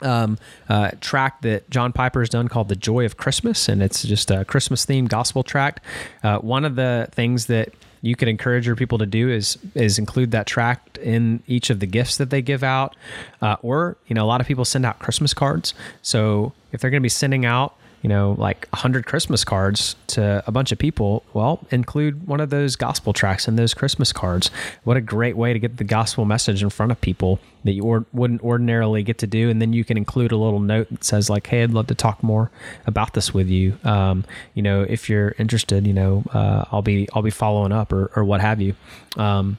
um, 0.03 0.39
uh, 0.69 0.93
tract 1.01 1.43
that 1.43 1.69
John 1.71 1.93
Piper 1.93 2.21
has 2.21 2.29
done 2.29 2.49
called 2.49 2.69
"The 2.69 2.77
Joy 2.77 3.05
of 3.05 3.17
Christmas," 3.17 3.69
and 3.69 3.83
it's 3.83 4.03
just 4.03 4.31
a 4.31 4.45
Christmas 4.45 4.85
themed 4.87 5.09
gospel 5.09 5.43
tract. 5.43 5.81
Uh, 6.23 6.39
one 6.39 6.65
of 6.65 6.77
the 6.77 7.09
things 7.13 7.47
that 7.47 7.73
you 8.01 8.15
could 8.15 8.29
encourage 8.29 8.67
your 8.67 8.77
people 8.77 8.99
to 8.99 9.07
do 9.07 9.29
is 9.29 9.59
is 9.75 9.99
include 9.99 10.31
that 10.31 10.47
tract 10.47 10.99
in 10.99 11.43
each 11.47 11.71
of 11.71 11.81
the 11.81 11.87
gifts 11.87 12.17
that 12.19 12.31
they 12.31 12.43
give 12.43 12.63
out, 12.63 12.95
uh, 13.43 13.57
or 13.63 13.97
you 14.07 14.15
know 14.15 14.25
a 14.25 14.29
lot 14.29 14.41
of 14.41 14.47
people 14.47 14.65
send 14.65 14.87
out 14.87 14.99
Christmas 14.99 15.35
cards. 15.35 15.75
So 16.03 16.53
if 16.73 16.81
they're 16.81 16.91
going 16.91 17.01
to 17.01 17.05
be 17.05 17.09
sending 17.09 17.45
out 17.45 17.75
you 18.03 18.09
know, 18.09 18.37
like 18.39 18.67
100 18.71 19.07
Christmas 19.07 19.45
cards 19.45 19.97
to 20.09 20.43
a 20.47 20.53
bunch 20.53 20.71
of 20.73 20.79
people, 20.79 21.25
well, 21.35 21.67
include 21.71 22.27
one 22.27 22.41
of 22.41 22.51
those 22.51 22.77
gospel 22.77 23.13
tracts 23.13 23.49
in 23.49 23.57
those 23.57 23.75
Christmas 23.75 24.13
cards. 24.13 24.51
What 24.85 24.97
a 24.97 25.01
great 25.01 25.37
way 25.37 25.53
to 25.53 25.59
get 25.59 25.79
the 25.79 25.85
gospel 25.85 26.25
message 26.25 26.63
in 26.63 26.71
front 26.71 26.93
of 26.93 27.01
people 27.01 27.41
that 27.65 27.73
you 27.73 27.83
or, 27.83 28.07
wouldn't 28.13 28.43
ordinarily 28.43 29.03
get 29.03 29.19
to 29.19 29.27
do. 29.27 29.51
And 29.51 29.61
then 29.61 29.73
you 29.73 29.85
can 29.85 29.97
include 29.97 30.33
a 30.33 30.37
little 30.37 30.61
note 30.61 30.89
that 30.91 31.03
says, 31.03 31.29
like, 31.29 31.47
hey, 31.49 31.63
I'd 31.63 31.73
love 31.73 31.89
to 31.89 31.95
talk 31.95 32.23
more 32.23 32.51
about 32.87 33.15
this 33.15 33.35
with 33.35 33.49
you. 33.49 33.79
Um, 33.85 34.25
you 34.55 34.63
know, 34.63 34.83
if 34.83 35.11
you're 35.11 35.35
interested, 35.39 35.87
you 35.87 35.95
know, 35.95 36.25
uh, 36.33 36.65
I'll 36.71 36.83
be 36.83 37.09
I'll 37.15 37.23
be 37.23 37.31
following 37.31 37.73
up 37.73 37.93
or, 37.93 38.11
or 38.15 38.25
what 38.25 38.41
have 38.41 38.61
you. 38.61 38.75
Um, 39.17 39.59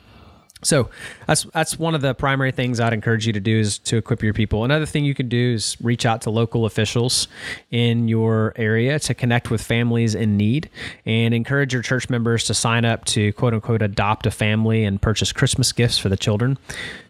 so 0.62 0.90
that's 1.26 1.44
that's 1.54 1.80
one 1.80 1.96
of 1.96 2.02
the 2.02 2.14
primary 2.14 2.52
things 2.52 2.80
I'd 2.80 2.92
encourage 2.92 3.26
you 3.26 3.34
to 3.34 3.40
do 3.40 3.60
is 3.60 3.78
to 3.80 3.98
equip 3.98 4.22
your 4.22 4.34
people. 4.34 4.66
Another 4.66 4.86
thing 4.86 5.06
you 5.06 5.16
can 5.16 5.30
do 5.30 5.54
is 5.54 5.78
reach 5.82 6.06
out 6.06 6.22
to 6.24 6.30
local 6.30 6.66
officials 6.66 7.30
in 7.72 8.10
your 8.10 8.54
area 8.58 9.00
to 9.00 9.14
connect 9.14 9.50
with 9.50 9.62
families 9.62 10.16
in 10.16 10.36
need 10.36 10.70
and 11.06 11.34
encourage 11.34 11.72
your 11.72 11.82
church 11.82 12.10
members 12.10 12.44
to 12.46 12.54
sign 12.54 12.84
up 12.84 13.06
to 13.06 13.32
quote 13.34 13.54
unquote 13.54 13.82
adopt 13.82 14.26
a 14.26 14.32
family 14.32 14.84
and 14.84 15.02
purchase 15.02 15.32
Christmas 15.32 15.72
gifts 15.72 15.98
for 15.98 16.10
the 16.10 16.18
children. 16.18 16.58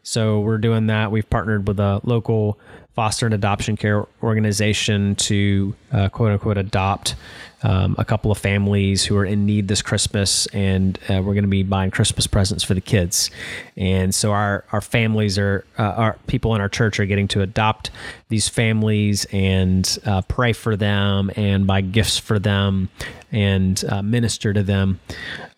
So 0.04 0.40
we're 0.40 0.60
doing 0.60 0.88
that. 0.88 1.12
We've 1.12 1.30
partnered 1.30 1.68
with 1.68 1.80
a 1.80 2.02
local 2.04 2.60
foster 3.00 3.26
and 3.26 3.34
adoption 3.34 3.78
care 3.78 4.06
organization 4.22 5.16
to 5.16 5.74
uh, 5.94 6.10
quote 6.10 6.34
unquote 6.34 6.58
adopt 6.58 7.16
um, 7.64 7.96
a 7.98 8.04
couple 8.04 8.30
of 8.30 8.38
families 8.38 9.06
who 9.06 9.16
are 9.16 9.24
in 9.24 9.46
need 9.46 9.70
this 9.70 9.82
Christmas, 9.82 10.48
and 10.48 11.00
uh, 11.08 11.22
we're 11.24 11.34
going 11.34 11.44
to 11.46 11.48
be 11.48 11.64
buying 11.64 11.92
Christmas 11.92 12.28
presents 12.28 12.62
for 12.62 12.74
the 12.74 12.82
kids. 12.82 13.32
And 13.78 14.14
so 14.14 14.34
our 14.34 14.66
our 14.74 14.82
families 14.82 15.38
are 15.38 15.64
uh, 15.78 15.84
our 15.84 16.18
people 16.28 16.54
in 16.56 16.60
our 16.60 16.68
church 16.68 17.00
are 17.00 17.06
getting 17.06 17.30
to 17.30 17.42
adopt 17.42 17.90
these 18.28 18.50
families 18.50 19.26
and 19.32 19.98
uh, 20.06 20.22
pray 20.24 20.52
for 20.52 20.76
them 20.76 21.32
and 21.38 21.66
buy 21.66 21.80
gifts 21.80 22.18
for 22.18 22.38
them 22.38 22.90
and 23.32 23.82
uh, 23.88 24.02
minister 24.02 24.52
to 24.52 24.62
them. 24.62 25.00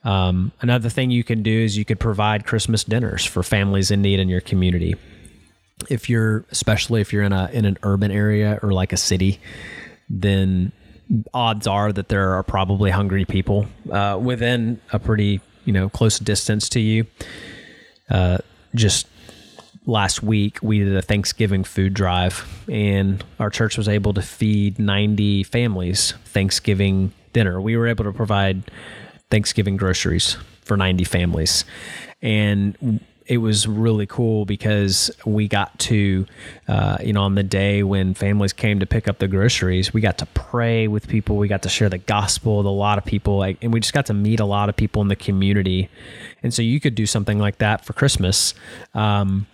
Um, 0.03 0.51
another 0.61 0.89
thing 0.89 1.09
you 1.09 1.23
can 1.23 1.41
do 1.41 1.51
is 1.51 1.75
you 1.75 1.85
could 1.85 1.99
provide 1.99 2.45
Christmas 2.45 2.83
dinners 2.83 3.25
for 3.25 3.41
families 3.41 3.89
in 3.89 4.03
need 4.03 4.19
in 4.19 4.29
your 4.29 4.41
community. 4.41 4.93
If 5.89 6.09
you're, 6.09 6.45
especially 6.51 7.01
if 7.01 7.13
you're 7.13 7.23
in 7.23 7.33
a 7.33 7.49
in 7.51 7.65
an 7.65 7.77
urban 7.83 8.11
area 8.11 8.59
or 8.61 8.71
like 8.71 8.93
a 8.93 8.97
city, 8.97 9.39
then 10.09 10.71
odds 11.33 11.67
are 11.67 11.91
that 11.91 12.09
there 12.09 12.33
are 12.33 12.43
probably 12.43 12.89
hungry 12.91 13.25
people 13.25 13.67
uh, 13.91 14.17
within 14.21 14.79
a 14.93 14.99
pretty 14.99 15.41
you 15.65 15.73
know 15.73 15.89
close 15.89 16.19
distance 16.19 16.69
to 16.69 16.79
you. 16.79 17.05
Uh, 18.09 18.37
just 18.75 19.07
last 19.85 20.21
week 20.21 20.59
we 20.61 20.79
did 20.79 20.95
a 20.95 21.01
Thanksgiving 21.01 21.63
food 21.63 21.93
drive, 21.93 22.45
and 22.69 23.23
our 23.39 23.49
church 23.49 23.77
was 23.77 23.87
able 23.87 24.13
to 24.13 24.21
feed 24.21 24.79
90 24.79 25.43
families 25.43 26.13
Thanksgiving 26.25 27.13
dinner. 27.33 27.59
We 27.59 27.77
were 27.77 27.87
able 27.87 28.05
to 28.05 28.13
provide 28.13 28.63
Thanksgiving 29.29 29.77
groceries 29.77 30.37
for 30.61 30.77
90 30.77 31.03
families, 31.05 31.65
and 32.21 33.01
it 33.31 33.37
was 33.37 33.65
really 33.65 34.05
cool 34.05 34.43
because 34.43 35.09
we 35.25 35.47
got 35.47 35.79
to, 35.79 36.25
uh, 36.67 36.97
you 37.01 37.13
know, 37.13 37.23
on 37.23 37.35
the 37.35 37.43
day 37.43 37.81
when 37.81 38.13
families 38.13 38.51
came 38.51 38.81
to 38.81 38.85
pick 38.85 39.07
up 39.07 39.19
the 39.19 39.27
groceries, 39.29 39.93
we 39.93 40.01
got 40.01 40.17
to 40.17 40.25
pray 40.33 40.89
with 40.89 41.07
people. 41.07 41.37
We 41.37 41.47
got 41.47 41.61
to 41.61 41.69
share 41.69 41.87
the 41.87 41.97
gospel 41.97 42.57
with 42.57 42.65
a 42.65 42.69
lot 42.69 42.97
of 42.97 43.05
people, 43.05 43.37
like, 43.37 43.57
and 43.61 43.71
we 43.71 43.79
just 43.79 43.93
got 43.93 44.07
to 44.07 44.13
meet 44.13 44.41
a 44.41 44.45
lot 44.45 44.67
of 44.67 44.75
people 44.75 45.01
in 45.01 45.07
the 45.07 45.15
community. 45.15 45.87
And 46.43 46.53
so 46.53 46.61
you 46.61 46.81
could 46.81 46.93
do 46.93 47.05
something 47.05 47.39
like 47.39 47.59
that 47.59 47.85
for 47.85 47.93
Christmas. 47.93 48.53
Um, 48.93 49.47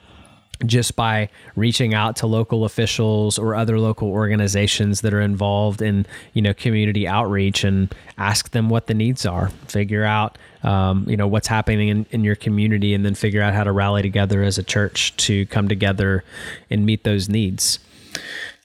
just 0.65 0.95
by 0.95 1.29
reaching 1.55 1.93
out 1.93 2.15
to 2.15 2.25
local 2.25 2.65
officials 2.65 3.37
or 3.37 3.53
other 3.53 3.79
local 3.79 4.09
organizations 4.09 5.01
that 5.01 5.13
are 5.13 5.21
involved 5.21 5.83
in 5.83 6.03
you 6.33 6.41
know 6.41 6.51
community 6.51 7.07
outreach 7.07 7.63
and 7.63 7.93
ask 8.17 8.49
them 8.49 8.67
what 8.67 8.87
the 8.87 8.95
needs 8.95 9.23
are 9.23 9.49
figure 9.67 10.03
out 10.03 10.35
um, 10.67 11.09
you 11.09 11.15
know 11.15 11.27
what's 11.27 11.47
happening 11.47 11.87
in, 11.87 12.05
in 12.11 12.23
your 12.23 12.35
community 12.35 12.93
and 12.93 13.05
then 13.05 13.15
figure 13.15 13.41
out 13.41 13.53
how 13.53 13.63
to 13.63 13.71
rally 13.71 14.01
together 14.01 14.43
as 14.43 14.57
a 14.57 14.63
church 14.63 15.15
to 15.17 15.45
come 15.47 15.67
together 15.67 16.23
and 16.69 16.85
meet 16.85 17.03
those 17.03 17.29
needs. 17.29 17.79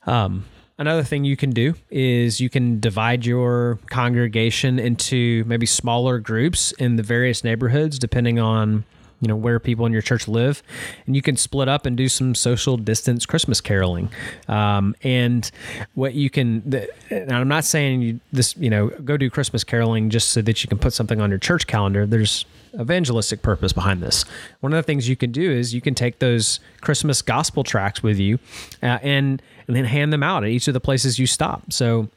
Um, 0.07 0.45
Another 0.79 1.05
thing 1.05 1.23
you 1.25 1.37
can 1.37 1.51
do 1.51 1.75
is 1.91 2.41
you 2.41 2.51
can 2.51 2.81
divide 2.81 3.25
your 3.25 3.79
congregation 3.91 4.81
into 4.81 5.45
maybe 5.47 5.65
smaller 5.65 6.19
groups 6.19 6.73
in 6.73 6.97
the 6.97 7.05
various 7.05 7.45
neighborhoods, 7.45 8.01
depending 8.01 8.41
on 8.41 8.85
you 9.23 9.29
know 9.29 9.37
where 9.37 9.61
people 9.61 9.87
in 9.87 9.93
your 9.93 10.03
church 10.03 10.27
live, 10.27 10.63
and 11.07 11.15
you 11.15 11.23
can 11.23 11.37
split 11.37 11.69
up 11.69 11.87
and 11.87 11.97
do 11.97 12.09
some 12.09 12.35
social 12.35 12.77
distance 12.77 13.25
Christmas 13.25 13.61
caroling. 13.61 14.11
Um, 14.49 14.97
and 15.03 15.49
what 15.95 16.15
you 16.15 16.29
can, 16.29 16.69
the, 16.69 16.91
and 17.09 17.31
I'm 17.31 17.47
not 17.47 17.65
saying 17.65 18.03
you 18.03 18.21
this, 18.33 18.57
you 18.57 18.69
know, 18.69 18.89
go 18.89 19.17
do 19.17 19.31
Christmas 19.31 19.63
caroling 19.63 20.11
just 20.11 20.31
so 20.31 20.43
that 20.43 20.63
you 20.65 20.69
can 20.69 20.79
put 20.79 20.93
something 20.93 21.21
on 21.21 21.31
your 21.31 21.39
church 21.39 21.69
calendar. 21.69 22.05
There's 22.05 22.45
evangelistic 22.79 23.43
purpose 23.43 23.73
behind 23.73 24.03
this. 24.03 24.25
One 24.59 24.73
of 24.73 24.77
the 24.77 24.83
things 24.83 25.09
you 25.09 25.15
can 25.15 25.31
do 25.31 25.53
is 25.53 25.73
you 25.73 25.81
can 25.81 25.95
take 25.95 26.19
those 26.19 26.59
Christmas 26.81 27.23
gospel 27.23 27.63
tracts 27.63 28.03
with 28.03 28.19
you, 28.19 28.41
uh, 28.83 28.99
and 29.03 29.41
and 29.69 29.77
then 29.77 29.85
hand 29.85 30.13
them 30.13 30.25
out 30.25 30.43
at 30.43 30.51
each 30.51 30.67
of 30.67 30.75
the 30.75 30.81
places 30.81 31.21
you 31.21 31.29
stop. 31.29 31.73
So 31.73 32.09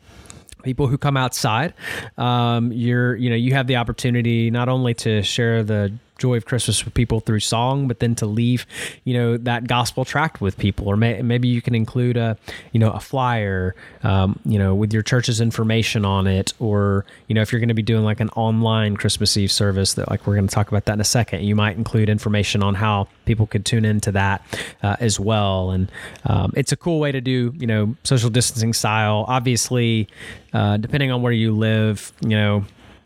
people 0.64 0.88
who 0.88 0.98
come 0.98 1.16
outside 1.16 1.76
um, 2.18 2.72
you're 2.72 3.16
you 3.16 3.30
know 3.30 3.36
you 3.36 3.54
have 3.54 3.68
the 3.68 3.76
opportunity 3.76 4.50
not 4.50 4.68
only 4.68 4.96
to 4.96 5.22
share 5.22 5.64
the 5.64 5.94
joy 6.18 6.38
of 6.38 6.46
Christmas 6.46 6.84
with 6.86 6.94
people 6.94 7.20
through 7.20 7.42
song, 7.42 7.88
but 7.88 8.00
then 8.00 8.16
to 8.16 8.26
leave, 8.26 8.66
you 9.04 9.14
know, 9.14 9.38
that 9.38 9.68
gospel 9.68 10.06
tract 10.06 10.42
with 10.42 10.58
people, 10.58 10.88
or 10.88 10.96
may, 10.96 11.22
maybe 11.22 11.48
you 11.48 11.62
can 11.62 11.76
include 11.76 12.18
a, 12.18 12.38
you 12.72 12.80
know, 12.80 12.92
a 12.92 13.00
flyer, 13.00 13.76
um, 14.04 14.40
you 14.46 14.58
know, 14.58 14.74
with 14.74 14.94
your 14.94 15.02
church's 15.02 15.42
information 15.42 16.06
on 16.06 16.28
it, 16.28 16.54
or 16.60 17.06
you 17.28 17.36
know, 17.36 17.42
if 17.42 17.52
you're 17.52 17.60
going 17.60 17.70
to 17.70 17.76
be 17.76 17.84
doing 17.84 18.04
like 18.04 18.20
an 18.20 18.30
online 18.30 18.96
Christmas 18.96 19.36
Eve 19.38 19.52
service, 19.52 19.94
that 19.96 20.10
like 20.10 20.26
we're 20.26 20.36
going 20.36 20.48
to 20.48 20.54
talk 20.54 20.70
about 20.70 20.86
that 20.86 20.94
in 20.94 21.02
a 21.02 21.06
second, 21.06 21.44
you 21.44 21.56
might 21.56 21.78
include 21.78 22.10
information 22.10 22.64
on 22.64 22.76
how 22.76 23.08
people 23.26 23.48
could 23.48 23.66
tune 23.66 23.86
into 23.86 24.12
that 24.12 24.42
uh, 24.84 24.96
as 25.00 25.20
well, 25.20 25.72
and 25.72 25.92
um, 26.26 26.54
it's 26.56 26.72
a 26.72 26.78
cool 26.78 27.00
way 27.00 27.12
to 27.12 27.22
do, 27.22 27.54
you 27.58 27.68
know, 27.68 27.96
social 28.04 28.30
distancing 28.30 28.74
style. 28.74 29.26
Obviously, 29.28 30.08
uh, 30.54 30.78
depending 30.78 31.12
on 31.12 31.22
where 31.22 31.34
you 31.34 31.56
live, 31.56 32.12
you 32.22 32.30
know 32.30 32.66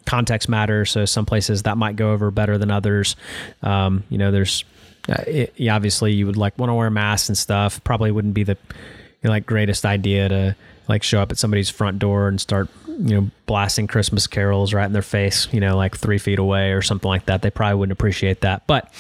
context 0.10 0.50
matters. 0.50 0.90
So 0.90 1.06
some 1.06 1.28
places 1.28 1.64
that 1.64 1.78
might 1.78 1.96
go 1.96 2.12
over 2.12 2.32
better 2.32 2.58
than 2.58 2.72
others. 2.72 3.16
Um, 3.62 4.04
you 4.10 4.18
know, 4.18 4.32
there's 4.32 4.66
uh, 5.08 5.24
it, 5.28 5.70
obviously 5.70 6.14
you 6.14 6.26
would 6.26 6.36
like 6.36 6.58
want 6.58 6.72
to 6.72 6.74
wear 6.74 6.90
masks 6.90 7.30
and 7.30 7.38
stuff. 7.38 7.84
Probably 7.84 8.12
wouldn't 8.12 8.34
be 8.34 8.44
the 8.44 8.58
you 8.74 8.78
know, 9.26 9.30
like 9.30 9.46
greatest 9.46 9.86
idea 9.86 10.28
to 10.28 10.56
like 10.88 11.04
show 11.04 11.22
up 11.22 11.32
at 11.32 11.38
somebody's 11.38 11.70
front 11.70 12.00
door 12.00 12.28
and 12.28 12.42
start 12.42 12.70
you 12.88 13.22
know 13.22 13.30
blasting 13.46 13.86
Christmas 13.86 14.26
carols 14.26 14.74
right 14.74 14.86
in 14.86 14.94
their 14.94 15.04
face, 15.04 15.48
you 15.54 15.60
know, 15.60 15.78
like 15.78 15.96
three 15.96 16.18
feet 16.18 16.40
away 16.40 16.72
or 16.72 16.82
something 16.82 17.08
like 17.08 17.28
that. 17.28 17.44
They 17.44 17.52
probably 17.52 17.76
wouldn't 17.76 17.94
appreciate 17.94 18.42
that. 18.42 18.66
But 18.66 18.92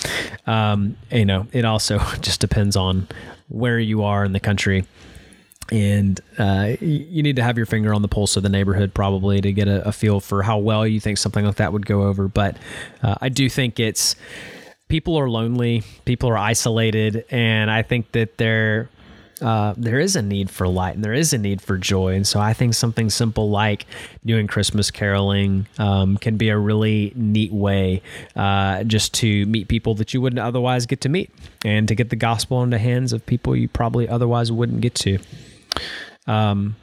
um, 0.45 0.95
you 1.11 1.25
know, 1.25 1.47
it 1.51 1.65
also 1.65 1.97
just 2.21 2.39
depends 2.39 2.75
on 2.75 3.07
where 3.47 3.79
you 3.79 4.03
are 4.03 4.23
in 4.23 4.33
the 4.33 4.39
country 4.39 4.85
and 5.71 6.19
uh, 6.37 6.75
you 6.79 7.23
need 7.23 7.35
to 7.35 7.43
have 7.43 7.57
your 7.57 7.65
finger 7.65 7.93
on 7.93 8.01
the 8.01 8.07
pulse 8.07 8.35
of 8.35 8.43
the 8.43 8.49
neighborhood 8.49 8.93
probably 8.93 9.41
to 9.41 9.51
get 9.51 9.67
a, 9.67 9.87
a 9.87 9.91
feel 9.91 10.19
for 10.19 10.43
how 10.43 10.57
well 10.57 10.85
you 10.87 10.99
think 10.99 11.17
something 11.17 11.45
like 11.45 11.55
that 11.55 11.73
would 11.73 11.85
go 11.85 12.03
over. 12.03 12.27
But 12.27 12.57
uh, 13.03 13.15
I 13.21 13.29
do 13.29 13.49
think 13.49 13.79
it's 13.79 14.15
people 14.87 15.17
are 15.17 15.29
lonely, 15.29 15.83
people 16.05 16.29
are 16.29 16.37
isolated, 16.37 17.25
and 17.29 17.69
I 17.69 17.83
think 17.83 18.11
that 18.13 18.37
there 18.37 18.89
uh, 19.41 19.73
there 19.77 19.99
is 19.99 20.17
a 20.17 20.21
need 20.21 20.49
for 20.49 20.67
light 20.67 20.95
and 20.95 21.03
there 21.03 21.13
is 21.13 21.31
a 21.31 21.37
need 21.37 21.61
for 21.61 21.77
joy. 21.77 22.13
And 22.13 22.27
so 22.27 22.41
I 22.41 22.53
think 22.53 22.73
something 22.73 23.09
simple 23.09 23.49
like 23.49 23.85
doing 24.25 24.47
Christmas 24.47 24.91
caroling 24.91 25.65
um, 25.77 26.17
can 26.17 26.35
be 26.35 26.49
a 26.49 26.57
really 26.57 27.13
neat 27.15 27.53
way 27.53 28.01
uh, 28.35 28.83
just 28.83 29.13
to 29.15 29.45
meet 29.45 29.69
people 29.69 29.95
that 29.95 30.13
you 30.13 30.19
wouldn't 30.19 30.41
otherwise 30.41 30.85
get 30.85 30.99
to 31.01 31.09
meet 31.09 31.31
and 31.63 31.87
to 31.87 31.95
get 31.95 32.09
the 32.09 32.17
gospel 32.17 32.61
into 32.63 32.75
the 32.75 32.83
hands 32.83 33.13
of 33.13 33.25
people 33.25 33.55
you 33.55 33.69
probably 33.69 34.09
otherwise 34.09 34.51
wouldn't 34.51 34.81
get 34.81 34.95
to. 34.95 35.19
Um, 36.29 36.75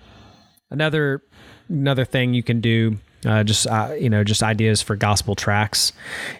another 0.70 1.22
another 1.68 2.04
thing 2.04 2.34
you 2.34 2.42
can 2.42 2.60
do 2.60 2.98
uh, 3.24 3.44
just 3.44 3.66
uh, 3.66 3.94
you 3.98 4.10
know 4.10 4.24
just 4.24 4.42
ideas 4.42 4.82
for 4.82 4.96
gospel 4.96 5.34
tracts 5.34 5.92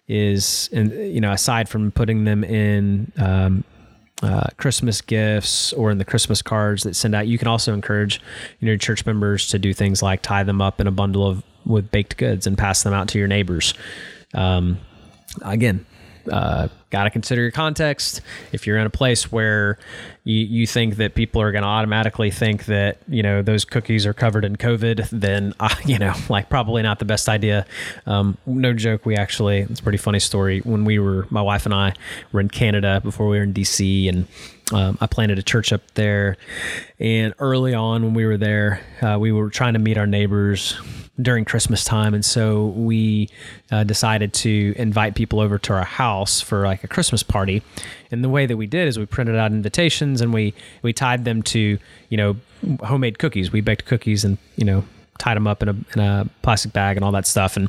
is 0.08 0.68
and 0.72 0.92
you 0.92 1.20
know 1.20 1.32
aside 1.32 1.68
from 1.68 1.90
putting 1.90 2.24
them 2.24 2.44
in 2.44 3.12
um, 3.18 3.64
uh, 4.22 4.48
Christmas 4.56 5.00
gifts 5.00 5.72
or 5.72 5.90
in 5.90 5.98
the 5.98 6.04
Christmas 6.04 6.42
cards 6.42 6.82
that 6.82 6.94
send 6.94 7.14
out 7.14 7.26
you 7.26 7.38
can 7.38 7.48
also 7.48 7.72
encourage 7.72 8.20
you 8.60 8.68
know 8.68 8.76
church 8.76 9.06
members 9.06 9.48
to 9.48 9.58
do 9.58 9.72
things 9.72 10.02
like 10.02 10.22
tie 10.22 10.42
them 10.42 10.60
up 10.60 10.80
in 10.80 10.86
a 10.86 10.92
bundle 10.92 11.26
of 11.26 11.42
with 11.64 11.90
baked 11.90 12.16
goods 12.16 12.46
and 12.46 12.56
pass 12.56 12.82
them 12.82 12.92
out 12.92 13.08
to 13.08 13.18
your 13.18 13.28
neighbors. 13.28 13.74
Um, 14.34 14.78
again 15.42 15.86
uh, 16.30 16.68
got 16.90 17.04
to 17.04 17.10
consider 17.10 17.42
your 17.42 17.50
context. 17.50 18.20
If 18.52 18.66
you're 18.66 18.78
in 18.78 18.86
a 18.86 18.90
place 18.90 19.30
where 19.30 19.78
you, 20.24 20.38
you 20.38 20.66
think 20.66 20.96
that 20.96 21.14
people 21.14 21.40
are 21.42 21.52
going 21.52 21.62
to 21.62 21.68
automatically 21.68 22.30
think 22.30 22.66
that, 22.66 22.98
you 23.08 23.22
know, 23.22 23.42
those 23.42 23.64
cookies 23.64 24.06
are 24.06 24.14
covered 24.14 24.44
in 24.44 24.56
COVID, 24.56 25.08
then, 25.10 25.54
uh, 25.60 25.74
you 25.84 25.98
know, 25.98 26.14
like 26.28 26.48
probably 26.48 26.82
not 26.82 26.98
the 26.98 27.04
best 27.04 27.28
idea. 27.28 27.66
Um, 28.06 28.36
no 28.46 28.72
joke. 28.72 29.06
We 29.06 29.16
actually, 29.16 29.60
it's 29.60 29.80
a 29.80 29.82
pretty 29.82 29.98
funny 29.98 30.20
story. 30.20 30.60
When 30.60 30.84
we 30.84 30.98
were, 30.98 31.26
my 31.30 31.42
wife 31.42 31.64
and 31.64 31.74
I 31.74 31.94
were 32.32 32.40
in 32.40 32.48
Canada 32.48 33.00
before 33.02 33.28
we 33.28 33.36
were 33.36 33.44
in 33.44 33.54
DC 33.54 34.08
and 34.08 34.26
um, 34.72 34.98
I 35.00 35.06
planted 35.06 35.38
a 35.38 35.42
church 35.42 35.72
up 35.72 35.82
there. 35.94 36.36
And 36.98 37.34
early 37.38 37.74
on, 37.74 38.02
when 38.02 38.14
we 38.14 38.26
were 38.26 38.36
there, 38.36 38.80
uh, 39.00 39.16
we 39.18 39.32
were 39.32 39.50
trying 39.50 39.74
to 39.74 39.78
meet 39.78 39.96
our 39.96 40.06
neighbors 40.06 40.78
during 41.20 41.44
Christmas 41.44 41.82
time, 41.84 42.12
and 42.12 42.24
so 42.24 42.66
we 42.66 43.30
uh, 43.70 43.84
decided 43.84 44.34
to 44.34 44.74
invite 44.76 45.14
people 45.14 45.40
over 45.40 45.58
to 45.58 45.72
our 45.72 45.84
house 45.84 46.40
for 46.40 46.64
like 46.64 46.84
a 46.84 46.88
Christmas 46.88 47.22
party. 47.22 47.62
And 48.10 48.22
the 48.22 48.28
way 48.28 48.46
that 48.46 48.56
we 48.56 48.66
did 48.66 48.86
is 48.86 48.98
we 48.98 49.06
printed 49.06 49.36
out 49.36 49.50
invitations 49.50 50.20
and 50.20 50.32
we 50.32 50.52
we 50.82 50.92
tied 50.92 51.24
them 51.24 51.42
to 51.44 51.78
you 52.10 52.16
know 52.16 52.36
homemade 52.84 53.18
cookies. 53.18 53.50
We 53.50 53.60
baked 53.60 53.86
cookies 53.86 54.24
and 54.24 54.36
you 54.56 54.64
know 54.64 54.84
tied 55.18 55.36
them 55.36 55.46
up 55.46 55.62
in 55.62 55.68
a, 55.68 55.76
in 55.94 56.00
a 56.00 56.28
plastic 56.42 56.72
bag 56.72 56.96
and 56.96 57.04
all 57.04 57.12
that 57.12 57.26
stuff. 57.26 57.56
And 57.56 57.68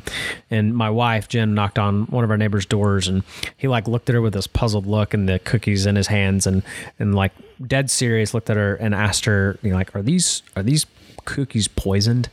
and 0.50 0.74
my 0.74 0.90
wife 0.90 1.28
Jen 1.28 1.54
knocked 1.54 1.78
on 1.78 2.04
one 2.06 2.24
of 2.24 2.30
our 2.30 2.36
neighbor's 2.36 2.66
doors 2.66 3.08
and 3.08 3.22
he 3.56 3.68
like 3.68 3.88
looked 3.88 4.08
at 4.08 4.14
her 4.14 4.20
with 4.20 4.34
this 4.34 4.46
puzzled 4.46 4.86
look 4.86 5.14
and 5.14 5.28
the 5.28 5.38
cookies 5.40 5.86
in 5.86 5.96
his 5.96 6.06
hands 6.06 6.46
and 6.46 6.62
and 6.98 7.14
like 7.14 7.32
dead 7.66 7.90
serious 7.90 8.34
looked 8.34 8.50
at 8.50 8.56
her 8.56 8.76
and 8.76 8.94
asked 8.94 9.24
her 9.24 9.58
you 9.62 9.70
know 9.70 9.76
like 9.76 9.94
are 9.94 10.02
these 10.02 10.42
are 10.56 10.62
these 10.62 10.86
cookies 11.24 11.68
poisoned? 11.68 12.28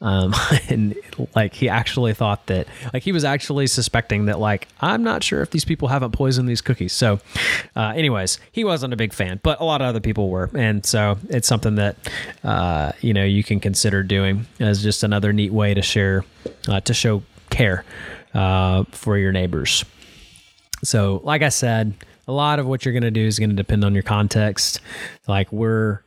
Um, 0.00 0.34
and 0.68 0.96
like 1.34 1.54
he 1.54 1.68
actually 1.68 2.14
thought 2.14 2.46
that 2.46 2.66
like 2.92 3.02
he 3.02 3.12
was 3.12 3.24
actually 3.24 3.66
suspecting 3.66 4.26
that 4.26 4.38
like 4.38 4.68
I'm 4.80 5.02
not 5.02 5.22
sure 5.22 5.42
if 5.42 5.50
these 5.50 5.64
people 5.64 5.88
haven't 5.88 6.12
poisoned 6.12 6.48
these 6.48 6.60
cookies. 6.60 6.92
So, 6.92 7.20
uh, 7.76 7.92
anyways, 7.94 8.38
he 8.52 8.64
wasn't 8.64 8.92
a 8.92 8.96
big 8.96 9.12
fan, 9.12 9.40
but 9.42 9.60
a 9.60 9.64
lot 9.64 9.80
of 9.80 9.86
other 9.86 10.00
people 10.00 10.30
were, 10.30 10.50
and 10.54 10.84
so 10.84 11.18
it's 11.28 11.48
something 11.48 11.74
that 11.76 11.96
uh, 12.44 12.92
you 13.00 13.12
know 13.12 13.24
you 13.24 13.44
can 13.44 13.60
consider 13.60 14.02
doing 14.02 14.46
as 14.58 14.82
just 14.82 15.02
another 15.02 15.32
neat 15.32 15.52
way 15.52 15.74
to 15.74 15.82
share 15.82 16.24
uh, 16.68 16.80
to 16.80 16.94
show 16.94 17.22
care 17.50 17.84
uh, 18.34 18.84
for 18.92 19.18
your 19.18 19.32
neighbors. 19.32 19.84
So, 20.82 21.20
like 21.24 21.42
I 21.42 21.50
said, 21.50 21.94
a 22.26 22.32
lot 22.32 22.58
of 22.58 22.66
what 22.66 22.84
you're 22.84 22.92
going 22.92 23.02
to 23.02 23.10
do 23.10 23.26
is 23.26 23.38
going 23.38 23.50
to 23.50 23.56
depend 23.56 23.84
on 23.84 23.92
your 23.92 24.02
context. 24.02 24.80
Like 25.26 25.52
we're 25.52 26.00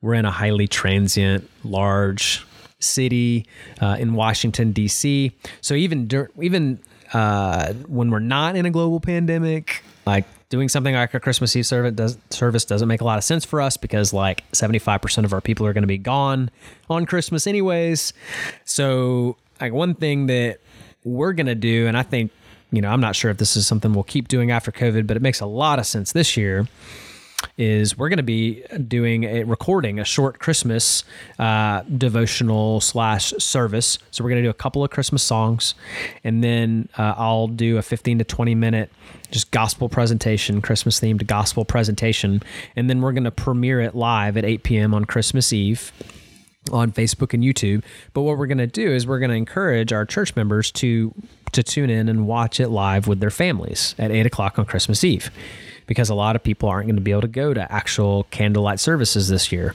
we're 0.00 0.14
in 0.14 0.24
a 0.24 0.30
highly 0.30 0.68
transient, 0.68 1.48
large 1.64 2.45
city 2.78 3.46
uh, 3.80 3.96
in 3.98 4.14
Washington 4.14 4.72
D.C. 4.72 5.32
So 5.60 5.74
even 5.74 6.08
dur- 6.08 6.30
even 6.40 6.80
uh, 7.12 7.72
when 7.86 8.10
we're 8.10 8.18
not 8.18 8.56
in 8.56 8.66
a 8.66 8.70
global 8.70 9.00
pandemic, 9.00 9.82
like 10.04 10.24
doing 10.48 10.68
something 10.68 10.94
like 10.94 11.14
a 11.14 11.20
Christmas 11.20 11.54
Eve 11.56 11.66
service, 11.66 11.92
does, 11.92 12.18
service 12.30 12.64
doesn't 12.64 12.88
make 12.88 13.00
a 13.00 13.04
lot 13.04 13.18
of 13.18 13.24
sense 13.24 13.44
for 13.44 13.60
us 13.60 13.76
because 13.76 14.12
like 14.12 14.48
75% 14.52 15.24
of 15.24 15.32
our 15.32 15.40
people 15.40 15.66
are 15.66 15.72
going 15.72 15.82
to 15.82 15.88
be 15.88 15.98
gone 15.98 16.50
on 16.88 17.06
Christmas 17.06 17.46
anyways. 17.46 18.12
So 18.64 19.36
like 19.60 19.72
one 19.72 19.94
thing 19.94 20.26
that 20.26 20.58
we're 21.04 21.32
going 21.32 21.46
to 21.46 21.54
do, 21.54 21.86
and 21.86 21.96
I 21.96 22.02
think, 22.02 22.30
you 22.70 22.80
know, 22.80 22.90
I'm 22.90 23.00
not 23.00 23.16
sure 23.16 23.30
if 23.30 23.38
this 23.38 23.56
is 23.56 23.66
something 23.66 23.92
we'll 23.92 24.04
keep 24.04 24.28
doing 24.28 24.50
after 24.50 24.70
COVID, 24.70 25.06
but 25.06 25.16
it 25.16 25.22
makes 25.22 25.40
a 25.40 25.46
lot 25.46 25.78
of 25.78 25.86
sense 25.86 26.12
this 26.12 26.36
year 26.36 26.66
is 27.56 27.96
we're 27.96 28.08
going 28.08 28.16
to 28.18 28.22
be 28.22 28.62
doing 28.88 29.24
a 29.24 29.44
recording 29.44 29.98
a 29.98 30.04
short 30.04 30.38
Christmas 30.38 31.04
uh, 31.38 31.82
devotional 31.96 32.80
slash 32.80 33.32
service. 33.38 33.98
So 34.10 34.22
we're 34.24 34.30
going 34.30 34.42
to 34.42 34.46
do 34.46 34.50
a 34.50 34.54
couple 34.54 34.84
of 34.84 34.90
Christmas 34.90 35.22
songs, 35.22 35.74
and 36.24 36.42
then 36.42 36.88
uh, 36.98 37.14
I'll 37.16 37.48
do 37.48 37.78
a 37.78 37.82
15 37.82 38.18
to 38.18 38.24
20 38.24 38.54
minute 38.54 38.90
just 39.30 39.50
gospel 39.50 39.88
presentation, 39.88 40.62
Christmas 40.62 41.00
themed 41.00 41.26
gospel 41.26 41.64
presentation, 41.64 42.42
and 42.76 42.88
then 42.88 43.00
we're 43.00 43.12
going 43.12 43.24
to 43.24 43.30
premiere 43.30 43.80
it 43.80 43.94
live 43.94 44.36
at 44.36 44.44
8 44.44 44.62
p.m. 44.62 44.94
on 44.94 45.04
Christmas 45.04 45.52
Eve 45.52 45.92
on 46.72 46.92
Facebook 46.92 47.32
and 47.32 47.42
YouTube. 47.42 47.84
But 48.12 48.22
what 48.22 48.38
we're 48.38 48.46
going 48.46 48.58
to 48.58 48.66
do 48.66 48.90
is 48.90 49.06
we're 49.06 49.18
going 49.18 49.30
to 49.30 49.36
encourage 49.36 49.92
our 49.92 50.04
church 50.04 50.34
members 50.36 50.70
to 50.72 51.14
to 51.52 51.62
tune 51.62 51.88
in 51.88 52.08
and 52.08 52.26
watch 52.26 52.60
it 52.60 52.68
live 52.68 53.06
with 53.06 53.20
their 53.20 53.30
families 53.30 53.94
at 53.98 54.10
eight 54.10 54.26
o'clock 54.26 54.58
on 54.58 54.64
Christmas 54.64 55.02
Eve 55.04 55.30
because 55.86 56.08
a 56.08 56.14
lot 56.14 56.36
of 56.36 56.42
people 56.42 56.68
aren't 56.68 56.86
going 56.86 56.96
to 56.96 57.02
be 57.02 57.10
able 57.10 57.22
to 57.22 57.28
go 57.28 57.54
to 57.54 57.72
actual 57.72 58.24
candlelight 58.30 58.80
services 58.80 59.28
this 59.28 59.52
year. 59.52 59.74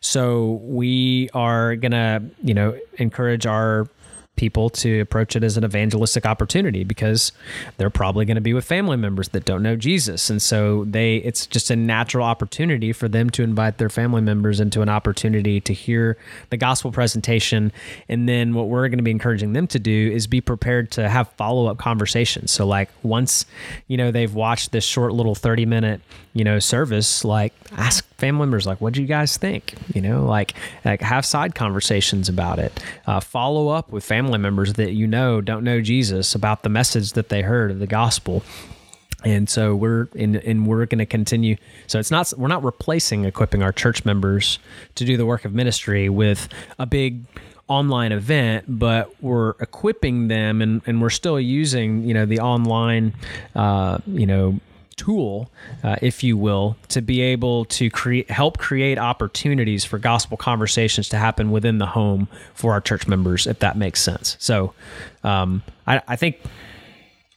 So 0.00 0.60
we 0.62 1.30
are 1.32 1.76
going 1.76 1.92
to, 1.92 2.22
you 2.42 2.54
know, 2.54 2.78
encourage 2.98 3.46
our 3.46 3.88
people 4.36 4.68
to 4.68 5.00
approach 5.00 5.36
it 5.36 5.44
as 5.44 5.56
an 5.56 5.64
evangelistic 5.64 6.26
opportunity 6.26 6.82
because 6.82 7.32
they're 7.76 7.90
probably 7.90 8.24
going 8.24 8.34
to 8.34 8.40
be 8.40 8.52
with 8.52 8.64
family 8.64 8.96
members 8.96 9.28
that 9.28 9.44
don't 9.44 9.62
know 9.62 9.76
Jesus. 9.76 10.28
And 10.28 10.42
so 10.42 10.84
they 10.84 11.16
it's 11.16 11.46
just 11.46 11.70
a 11.70 11.76
natural 11.76 12.26
opportunity 12.26 12.92
for 12.92 13.08
them 13.08 13.30
to 13.30 13.42
invite 13.42 13.78
their 13.78 13.88
family 13.88 14.20
members 14.20 14.58
into 14.58 14.82
an 14.82 14.88
opportunity 14.88 15.60
to 15.60 15.72
hear 15.72 16.16
the 16.50 16.56
gospel 16.56 16.90
presentation. 16.90 17.72
And 18.08 18.28
then 18.28 18.54
what 18.54 18.68
we're 18.68 18.88
going 18.88 18.98
to 18.98 19.04
be 19.04 19.12
encouraging 19.12 19.52
them 19.52 19.66
to 19.68 19.78
do 19.78 20.10
is 20.12 20.26
be 20.26 20.40
prepared 20.40 20.90
to 20.92 21.08
have 21.08 21.28
follow-up 21.36 21.78
conversations. 21.78 22.50
So 22.50 22.66
like 22.66 22.90
once 23.02 23.46
you 23.86 23.96
know 23.96 24.10
they've 24.10 24.34
watched 24.34 24.72
this 24.72 24.84
short 24.84 25.12
little 25.12 25.34
30 25.34 25.66
minute 25.66 26.00
you 26.32 26.42
know 26.42 26.58
service 26.58 27.24
like 27.24 27.52
ask 27.72 28.04
family 28.16 28.40
members 28.40 28.66
like 28.66 28.80
what 28.80 28.94
do 28.94 29.00
you 29.00 29.06
guys 29.06 29.36
think? 29.36 29.74
You 29.94 30.00
know 30.00 30.24
like 30.24 30.54
like 30.84 31.02
have 31.02 31.24
side 31.24 31.54
conversations 31.54 32.28
about 32.28 32.58
it. 32.58 32.82
Uh, 33.06 33.20
follow 33.20 33.68
up 33.68 33.90
with 33.90 34.04
family 34.04 34.23
members 34.38 34.74
that 34.74 34.92
you 34.92 35.06
know 35.06 35.40
don't 35.40 35.64
know 35.64 35.80
jesus 35.80 36.34
about 36.34 36.62
the 36.62 36.68
message 36.68 37.12
that 37.12 37.28
they 37.28 37.42
heard 37.42 37.70
of 37.70 37.78
the 37.78 37.86
gospel. 37.86 38.42
And 39.24 39.48
so 39.48 39.74
we're 39.74 40.08
in 40.14 40.36
and 40.36 40.66
we're 40.66 40.84
going 40.84 40.98
to 40.98 41.06
continue. 41.06 41.56
So 41.86 41.98
it's 41.98 42.10
not 42.10 42.32
we're 42.36 42.48
not 42.48 42.62
replacing 42.62 43.24
equipping 43.24 43.62
our 43.62 43.72
church 43.72 44.04
members 44.04 44.58
to 44.96 45.04
do 45.06 45.16
the 45.16 45.24
work 45.24 45.46
of 45.46 45.54
ministry 45.54 46.10
with 46.10 46.48
a 46.78 46.84
big 46.84 47.24
online 47.66 48.12
event 48.12 48.62
but 48.68 49.10
we're 49.22 49.52
equipping 49.52 50.28
them 50.28 50.60
and, 50.60 50.82
and 50.86 51.00
we're 51.00 51.08
still 51.08 51.40
using 51.40 52.02
you 52.02 52.12
know 52.12 52.26
the 52.26 52.38
online 52.38 53.14
uh, 53.54 53.96
you 54.06 54.26
know 54.26 54.60
tool, 54.96 55.50
uh, 55.82 55.96
if 56.02 56.22
you 56.22 56.36
will, 56.36 56.76
to 56.88 57.00
be 57.00 57.20
able 57.20 57.64
to 57.66 57.90
create 57.90 58.30
help 58.30 58.58
create 58.58 58.98
opportunities 58.98 59.84
for 59.84 59.98
gospel 59.98 60.36
conversations 60.36 61.08
to 61.10 61.18
happen 61.18 61.50
within 61.50 61.78
the 61.78 61.86
home 61.86 62.28
for 62.54 62.72
our 62.72 62.80
church 62.80 63.06
members, 63.06 63.46
if 63.46 63.58
that 63.60 63.76
makes 63.76 64.00
sense. 64.00 64.36
So, 64.38 64.74
um, 65.22 65.62
I, 65.86 66.02
I 66.08 66.16
think 66.16 66.38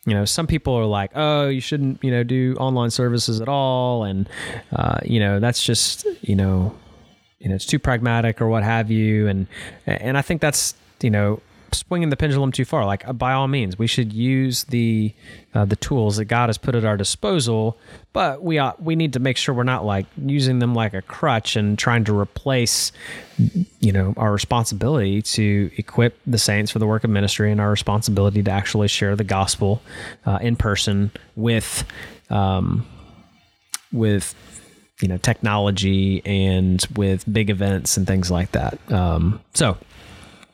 you 0.05 0.13
know 0.13 0.25
some 0.25 0.47
people 0.47 0.73
are 0.73 0.85
like 0.85 1.11
oh 1.15 1.49
you 1.49 1.59
shouldn't 1.59 2.01
you 2.03 2.09
know 2.09 2.23
do 2.23 2.55
online 2.59 2.89
services 2.89 3.41
at 3.41 3.49
all 3.49 4.05
and 4.05 4.27
uh, 4.73 4.99
you 5.03 5.19
know 5.19 5.39
that's 5.39 5.61
just 5.61 6.07
you 6.21 6.35
know 6.35 6.73
you 7.39 7.49
know 7.49 7.55
it's 7.55 7.65
too 7.65 7.77
pragmatic 7.77 8.41
or 8.41 8.47
what 8.47 8.63
have 8.63 8.89
you 8.89 9.27
and 9.27 9.47
and 9.85 10.17
i 10.17 10.21
think 10.21 10.41
that's 10.41 10.75
you 11.01 11.09
know 11.09 11.41
swinging 11.79 12.09
the 12.09 12.17
pendulum 12.17 12.51
too 12.51 12.65
far. 12.65 12.85
Like 12.85 13.07
uh, 13.07 13.13
by 13.13 13.33
all 13.33 13.47
means, 13.47 13.77
we 13.77 13.87
should 13.87 14.13
use 14.13 14.65
the 14.65 15.13
uh, 15.53 15.65
the 15.65 15.75
tools 15.75 16.17
that 16.17 16.25
God 16.25 16.49
has 16.49 16.57
put 16.57 16.75
at 16.75 16.85
our 16.85 16.97
disposal, 16.97 17.77
but 18.13 18.43
we 18.43 18.57
ought, 18.57 18.81
we 18.81 18.95
need 18.95 19.13
to 19.13 19.19
make 19.19 19.37
sure 19.37 19.55
we're 19.55 19.63
not 19.63 19.85
like 19.85 20.05
using 20.23 20.59
them 20.59 20.75
like 20.75 20.93
a 20.93 21.01
crutch 21.01 21.55
and 21.55 21.79
trying 21.79 22.03
to 22.05 22.17
replace, 22.17 22.91
you 23.79 23.91
know, 23.91 24.13
our 24.17 24.31
responsibility 24.31 25.21
to 25.21 25.71
equip 25.77 26.19
the 26.27 26.37
saints 26.37 26.71
for 26.71 26.79
the 26.79 26.87
work 26.87 27.03
of 27.03 27.09
ministry 27.09 27.51
and 27.51 27.61
our 27.61 27.71
responsibility 27.71 28.43
to 28.43 28.51
actually 28.51 28.87
share 28.87 29.15
the 29.15 29.23
gospel 29.23 29.81
uh, 30.25 30.39
in 30.41 30.55
person 30.55 31.11
with. 31.35 31.83
Um, 32.29 32.85
with 33.93 34.35
you 35.01 35.07
know 35.07 35.17
technology 35.17 36.21
and 36.25 36.85
with 36.95 37.31
big 37.31 37.49
events 37.49 37.97
and 37.97 38.07
things 38.07 38.31
like 38.31 38.51
that. 38.51 38.79
Um, 38.91 39.41
so, 39.53 39.77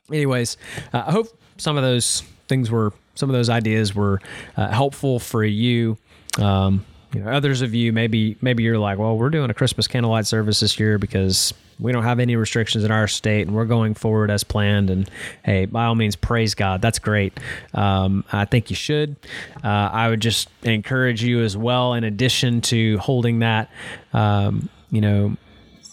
anyways, 0.09 0.57
uh, 0.93 1.03
I 1.07 1.11
hope 1.11 1.27
some 1.57 1.77
of 1.77 1.83
those 1.83 2.23
things 2.47 2.69
were 2.69 2.93
some 3.15 3.29
of 3.29 3.33
those 3.33 3.49
ideas 3.49 3.93
were 3.93 4.21
uh, 4.57 4.69
helpful 4.69 5.19
for 5.19 5.43
you. 5.43 5.97
Um, 6.39 6.85
you 7.13 7.21
know, 7.21 7.31
others 7.31 7.61
of 7.61 7.75
you 7.75 7.93
maybe 7.93 8.37
maybe 8.41 8.63
you're 8.63 8.79
like, 8.79 8.97
well, 8.97 9.17
we're 9.17 9.29
doing 9.29 9.49
a 9.49 9.53
Christmas 9.53 9.87
candlelight 9.87 10.25
service 10.25 10.61
this 10.61 10.79
year 10.79 10.97
because 10.97 11.53
we 11.79 11.91
don't 11.91 12.03
have 12.03 12.19
any 12.19 12.35
restrictions 12.35 12.83
in 12.83 12.91
our 12.91 13.07
state 13.07 13.47
and 13.47 13.55
we're 13.55 13.65
going 13.65 13.93
forward 13.93 14.31
as 14.31 14.43
planned. 14.43 14.89
And 14.89 15.09
hey, 15.43 15.65
by 15.65 15.85
all 15.85 15.95
means, 15.95 16.15
praise 16.15 16.55
God. 16.55 16.81
That's 16.81 16.99
great. 16.99 17.39
Um, 17.73 18.23
I 18.31 18.45
think 18.45 18.69
you 18.69 18.75
should. 18.75 19.15
Uh, 19.63 19.67
I 19.67 20.09
would 20.09 20.21
just 20.21 20.49
encourage 20.63 21.23
you 21.23 21.41
as 21.41 21.57
well, 21.57 21.93
in 21.93 22.03
addition 22.03 22.61
to 22.61 22.97
holding 22.99 23.39
that, 23.39 23.69
um, 24.13 24.69
you 24.91 25.01
know, 25.01 25.37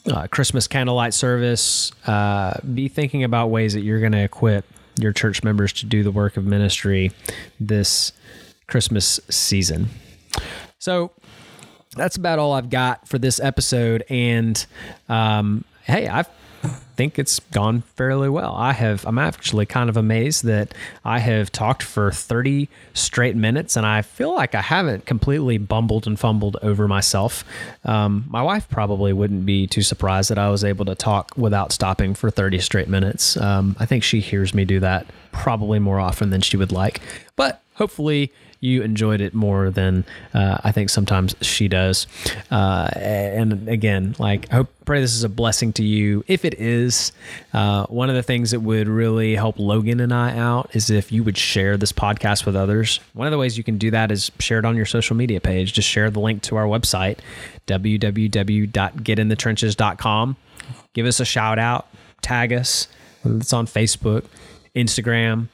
uh, 0.06 0.26
Christmas 0.28 0.66
candlelight 0.66 1.14
service, 1.14 1.92
uh, 2.06 2.58
be 2.74 2.88
thinking 2.88 3.24
about 3.24 3.48
ways 3.48 3.74
that 3.74 3.80
you're 3.80 4.00
going 4.00 4.12
to 4.12 4.22
equip 4.22 4.64
your 4.98 5.12
church 5.12 5.42
members 5.42 5.72
to 5.72 5.86
do 5.86 6.02
the 6.02 6.10
work 6.10 6.36
of 6.36 6.44
ministry 6.44 7.12
this 7.58 8.12
Christmas 8.66 9.20
season. 9.28 9.88
So 10.78 11.12
that's 11.96 12.16
about 12.16 12.38
all 12.38 12.52
I've 12.52 12.70
got 12.70 13.08
for 13.08 13.18
this 13.18 13.40
episode. 13.40 14.04
And 14.08 14.64
um, 15.08 15.64
hey, 15.82 16.08
I 16.08 16.24
think 17.00 17.18
it's 17.18 17.40
gone 17.40 17.80
fairly 17.80 18.28
well. 18.28 18.54
I 18.54 18.74
have 18.74 19.06
I'm 19.06 19.16
actually 19.16 19.64
kind 19.64 19.88
of 19.88 19.96
amazed 19.96 20.44
that 20.44 20.74
I 21.02 21.18
have 21.20 21.50
talked 21.50 21.82
for 21.82 22.12
30 22.12 22.68
straight 22.92 23.34
minutes 23.34 23.74
and 23.74 23.86
I 23.86 24.02
feel 24.02 24.34
like 24.34 24.54
I 24.54 24.60
haven't 24.60 25.06
completely 25.06 25.56
bumbled 25.56 26.06
and 26.06 26.20
fumbled 26.20 26.58
over 26.60 26.86
myself. 26.86 27.42
Um, 27.86 28.26
my 28.28 28.42
wife 28.42 28.68
probably 28.68 29.14
wouldn't 29.14 29.46
be 29.46 29.66
too 29.66 29.80
surprised 29.80 30.28
that 30.28 30.36
I 30.36 30.50
was 30.50 30.62
able 30.62 30.84
to 30.84 30.94
talk 30.94 31.32
without 31.38 31.72
stopping 31.72 32.12
for 32.12 32.30
30 32.30 32.58
straight 32.58 32.88
minutes. 32.88 33.34
Um, 33.38 33.76
I 33.80 33.86
think 33.86 34.04
she 34.04 34.20
hears 34.20 34.52
me 34.52 34.66
do 34.66 34.78
that 34.80 35.06
probably 35.32 35.78
more 35.78 36.00
often 36.00 36.28
than 36.28 36.42
she 36.42 36.58
would 36.58 36.70
like. 36.70 37.00
But 37.34 37.62
hopefully 37.76 38.30
you 38.60 38.82
enjoyed 38.82 39.22
it 39.22 39.32
more 39.32 39.70
than 39.70 40.04
uh, 40.34 40.58
I 40.62 40.72
think 40.72 40.90
sometimes 40.90 41.34
she 41.40 41.66
does. 41.66 42.06
Uh, 42.50 42.90
and 42.94 43.66
again, 43.68 44.14
like 44.18 44.52
I 44.52 44.56
hope 44.56 44.68
pray 44.84 45.00
this 45.00 45.14
is 45.14 45.24
a 45.24 45.30
blessing 45.30 45.72
to 45.74 45.82
you. 45.82 46.22
If 46.26 46.44
it 46.44 46.60
is, 46.60 47.12
uh, 47.54 47.86
one 47.86 48.10
of 48.10 48.16
the 48.16 48.22
things 48.22 48.50
that 48.50 48.60
would 48.60 48.86
really 48.86 49.34
help 49.34 49.58
Logan 49.58 49.98
and 50.00 50.12
I 50.12 50.36
out 50.36 50.68
is 50.74 50.90
if 50.90 51.10
you 51.10 51.24
would 51.24 51.38
share 51.38 51.78
this 51.78 51.92
podcast 51.92 52.44
with 52.44 52.54
others. 52.54 53.00
One 53.14 53.26
of 53.26 53.30
the 53.30 53.38
ways 53.38 53.56
you 53.56 53.64
can 53.64 53.78
do 53.78 53.90
that 53.92 54.12
is 54.12 54.30
share 54.38 54.58
it 54.58 54.66
on 54.66 54.76
your 54.76 54.84
social 54.84 55.16
media 55.16 55.40
page. 55.40 55.72
Just 55.72 55.88
share 55.88 56.10
the 56.10 56.20
link 56.20 56.42
to 56.42 56.56
our 56.56 56.66
website, 56.66 57.20
www.getinthetrenches.com. 57.66 60.36
Give 60.92 61.06
us 61.06 61.20
a 61.20 61.24
shout 61.24 61.58
out, 61.58 61.86
tag 62.20 62.52
us. 62.52 62.88
It's 63.24 63.52
on 63.52 63.66
Facebook, 63.66 64.24
Instagram, 64.74 65.48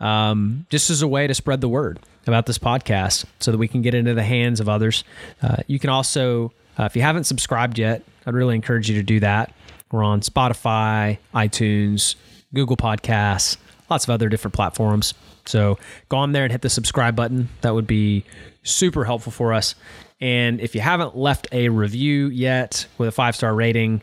um, 0.00 0.66
just 0.70 0.90
as 0.90 1.02
a 1.02 1.08
way 1.08 1.26
to 1.26 1.34
spread 1.34 1.60
the 1.60 1.68
word 1.68 1.98
about 2.30 2.46
this 2.46 2.58
podcast 2.58 3.24
so 3.40 3.50
that 3.50 3.58
we 3.58 3.68
can 3.68 3.82
get 3.82 3.94
into 3.94 4.14
the 4.14 4.22
hands 4.22 4.60
of 4.60 4.68
others. 4.68 5.04
Uh, 5.42 5.56
you 5.66 5.78
can 5.78 5.90
also, 5.90 6.52
uh, 6.78 6.84
if 6.84 6.96
you 6.96 7.02
haven't 7.02 7.24
subscribed 7.24 7.78
yet, 7.78 8.02
I'd 8.26 8.34
really 8.34 8.54
encourage 8.54 8.88
you 8.88 8.96
to 8.96 9.02
do 9.02 9.20
that. 9.20 9.52
We're 9.90 10.04
on 10.04 10.20
Spotify, 10.20 11.18
iTunes, 11.34 12.14
Google 12.54 12.76
Podcasts, 12.76 13.56
lots 13.88 14.04
of 14.04 14.10
other 14.10 14.28
different 14.28 14.54
platforms. 14.54 15.14
So 15.46 15.78
go 16.08 16.18
on 16.18 16.32
there 16.32 16.44
and 16.44 16.52
hit 16.52 16.62
the 16.62 16.70
subscribe 16.70 17.16
button. 17.16 17.48
That 17.62 17.74
would 17.74 17.86
be 17.86 18.24
super 18.62 19.04
helpful 19.04 19.32
for 19.32 19.52
us. 19.52 19.74
And 20.20 20.60
if 20.60 20.74
you 20.74 20.80
haven't 20.80 21.16
left 21.16 21.48
a 21.50 21.70
review 21.70 22.26
yet 22.26 22.86
with 22.98 23.08
a 23.08 23.12
five 23.12 23.34
star 23.34 23.54
rating, 23.54 24.02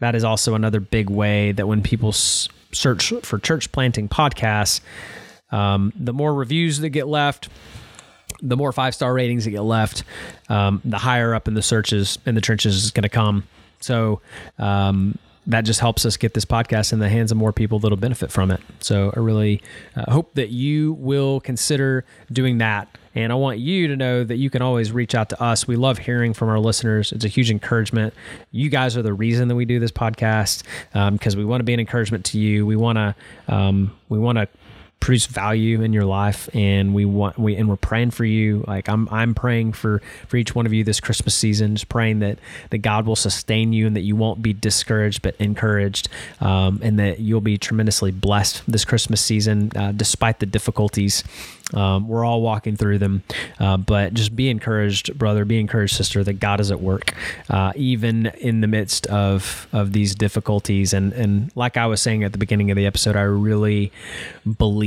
that 0.00 0.14
is 0.14 0.24
also 0.24 0.54
another 0.54 0.80
big 0.80 1.08
way 1.08 1.52
that 1.52 1.66
when 1.66 1.82
people 1.82 2.12
search 2.12 3.12
for 3.22 3.38
church 3.38 3.70
planting 3.72 4.08
podcasts, 4.08 4.80
um, 5.52 5.92
the 5.96 6.12
more 6.12 6.34
reviews 6.34 6.80
that 6.80 6.90
get 6.90 7.06
left, 7.06 7.48
the 8.40 8.56
more 8.56 8.72
five 8.72 8.94
star 8.94 9.12
ratings 9.14 9.44
that 9.44 9.50
get 9.50 9.62
left, 9.62 10.02
um, 10.48 10.80
the 10.84 10.98
higher 10.98 11.34
up 11.34 11.46
in 11.46 11.54
the 11.54 11.62
searches 11.62 12.18
in 12.26 12.34
the 12.34 12.40
trenches 12.40 12.84
is 12.84 12.90
going 12.90 13.02
to 13.02 13.08
come. 13.08 13.44
So 13.80 14.20
um, 14.58 15.18
that 15.46 15.62
just 15.62 15.80
helps 15.80 16.06
us 16.06 16.16
get 16.16 16.34
this 16.34 16.44
podcast 16.44 16.92
in 16.92 16.98
the 16.98 17.08
hands 17.08 17.32
of 17.32 17.38
more 17.38 17.52
people 17.52 17.78
that'll 17.78 17.96
benefit 17.96 18.30
from 18.30 18.50
it. 18.50 18.60
So 18.80 19.12
I 19.16 19.20
really 19.20 19.62
uh, 19.96 20.10
hope 20.10 20.34
that 20.34 20.50
you 20.50 20.94
will 20.94 21.40
consider 21.40 22.04
doing 22.30 22.58
that. 22.58 22.96
And 23.14 23.30
I 23.30 23.34
want 23.34 23.58
you 23.58 23.88
to 23.88 23.96
know 23.96 24.24
that 24.24 24.36
you 24.36 24.48
can 24.48 24.62
always 24.62 24.90
reach 24.90 25.14
out 25.14 25.28
to 25.30 25.42
us. 25.42 25.68
We 25.68 25.76
love 25.76 25.98
hearing 25.98 26.32
from 26.32 26.48
our 26.48 26.58
listeners. 26.58 27.12
It's 27.12 27.26
a 27.26 27.28
huge 27.28 27.50
encouragement. 27.50 28.14
You 28.52 28.70
guys 28.70 28.96
are 28.96 29.02
the 29.02 29.12
reason 29.12 29.48
that 29.48 29.54
we 29.54 29.66
do 29.66 29.78
this 29.78 29.90
podcast 29.90 30.62
because 30.92 31.34
um, 31.34 31.38
we 31.38 31.44
want 31.44 31.60
to 31.60 31.64
be 31.64 31.74
an 31.74 31.80
encouragement 31.80 32.24
to 32.26 32.38
you. 32.38 32.64
We 32.64 32.76
want 32.76 32.96
to 32.96 33.14
um, 33.54 33.94
we 34.08 34.18
want 34.18 34.38
to 34.38 34.48
produce 35.02 35.26
value 35.26 35.82
in 35.82 35.92
your 35.92 36.04
life 36.04 36.48
and 36.54 36.94
we 36.94 37.04
want 37.04 37.36
we 37.36 37.56
and 37.56 37.68
we're 37.68 37.74
praying 37.74 38.08
for 38.08 38.24
you 38.24 38.62
like 38.68 38.88
i'm 38.88 39.08
i'm 39.10 39.34
praying 39.34 39.72
for 39.72 40.00
for 40.28 40.36
each 40.36 40.54
one 40.54 40.64
of 40.64 40.72
you 40.72 40.84
this 40.84 41.00
christmas 41.00 41.34
season 41.34 41.74
just 41.74 41.88
praying 41.88 42.20
that 42.20 42.38
that 42.70 42.78
god 42.78 43.04
will 43.04 43.16
sustain 43.16 43.72
you 43.72 43.84
and 43.84 43.96
that 43.96 44.02
you 44.02 44.14
won't 44.14 44.40
be 44.40 44.52
discouraged 44.52 45.20
but 45.20 45.34
encouraged 45.40 46.08
um, 46.40 46.78
and 46.84 47.00
that 47.00 47.18
you'll 47.18 47.40
be 47.40 47.58
tremendously 47.58 48.12
blessed 48.12 48.62
this 48.68 48.84
christmas 48.84 49.20
season 49.20 49.72
uh, 49.74 49.90
despite 49.90 50.38
the 50.38 50.46
difficulties 50.46 51.24
um, 51.74 52.08
we're 52.08 52.24
all 52.24 52.42
walking 52.42 52.76
through 52.76 52.98
them, 52.98 53.22
uh, 53.58 53.76
but 53.76 54.14
just 54.14 54.36
be 54.36 54.50
encouraged, 54.50 55.16
brother. 55.18 55.44
Be 55.44 55.58
encouraged, 55.58 55.94
sister, 55.96 56.22
that 56.24 56.34
God 56.34 56.60
is 56.60 56.70
at 56.70 56.80
work, 56.80 57.14
uh, 57.48 57.72
even 57.76 58.26
in 58.38 58.60
the 58.60 58.66
midst 58.66 59.06
of 59.06 59.66
of 59.72 59.92
these 59.92 60.14
difficulties. 60.14 60.92
And 60.92 61.12
and 61.12 61.50
like 61.54 61.76
I 61.76 61.86
was 61.86 62.00
saying 62.00 62.24
at 62.24 62.32
the 62.32 62.38
beginning 62.38 62.70
of 62.70 62.76
the 62.76 62.86
episode, 62.86 63.16
I 63.16 63.22
really 63.22 63.92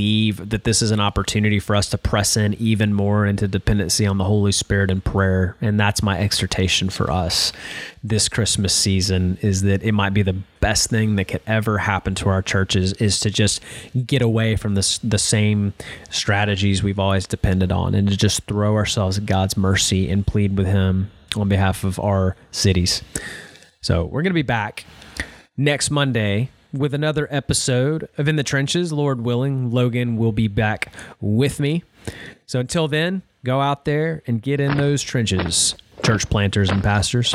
believe 0.06 0.50
that 0.50 0.62
this 0.62 0.82
is 0.82 0.92
an 0.92 1.00
opportunity 1.00 1.58
for 1.58 1.74
us 1.74 1.90
to 1.90 1.98
press 1.98 2.36
in 2.36 2.54
even 2.54 2.92
more 2.92 3.26
into 3.26 3.48
dependency 3.48 4.06
on 4.06 4.18
the 4.18 4.24
Holy 4.24 4.52
Spirit 4.52 4.88
and 4.88 5.04
prayer. 5.04 5.56
And 5.60 5.80
that's 5.80 6.00
my 6.00 6.16
exhortation 6.20 6.90
for 6.90 7.10
us 7.10 7.52
this 8.04 8.28
Christmas 8.28 8.72
season 8.72 9.36
is 9.42 9.62
that 9.62 9.82
it 9.82 9.90
might 9.90 10.14
be 10.14 10.22
the 10.22 10.36
best 10.60 10.90
thing 10.90 11.16
that 11.16 11.24
could 11.24 11.40
ever 11.44 11.78
happen 11.78 12.14
to 12.14 12.28
our 12.28 12.40
churches 12.40 12.92
is 12.94 13.18
to 13.18 13.30
just 13.30 13.60
get 14.06 14.22
away 14.22 14.54
from 14.54 14.76
this 14.76 14.98
the 14.98 15.18
same 15.18 15.72
strategies 16.08 16.84
we've 16.84 17.00
always 17.00 17.26
depended 17.26 17.72
on 17.72 17.94
and 17.96 18.08
to 18.08 18.16
just 18.16 18.44
throw 18.44 18.76
ourselves 18.76 19.18
at 19.18 19.26
God's 19.26 19.56
mercy 19.56 20.08
and 20.08 20.24
plead 20.24 20.56
with 20.56 20.68
him 20.68 21.10
on 21.34 21.48
behalf 21.48 21.82
of 21.82 21.98
our 21.98 22.36
cities. 22.52 23.02
So, 23.80 24.04
we're 24.04 24.22
going 24.22 24.30
to 24.30 24.34
be 24.34 24.42
back 24.42 24.84
next 25.56 25.90
Monday 25.90 26.50
with 26.72 26.94
another 26.94 27.28
episode 27.30 28.08
of 28.18 28.28
In 28.28 28.36
the 28.36 28.42
Trenches. 28.42 28.92
Lord 28.92 29.22
willing, 29.22 29.70
Logan 29.70 30.16
will 30.16 30.32
be 30.32 30.48
back 30.48 30.92
with 31.20 31.60
me. 31.60 31.84
So 32.46 32.60
until 32.60 32.88
then, 32.88 33.22
go 33.44 33.60
out 33.60 33.84
there 33.84 34.22
and 34.26 34.40
get 34.40 34.60
in 34.60 34.76
those 34.76 35.02
trenches, 35.02 35.74
church 36.04 36.28
planters 36.28 36.70
and 36.70 36.82
pastors. 36.82 37.34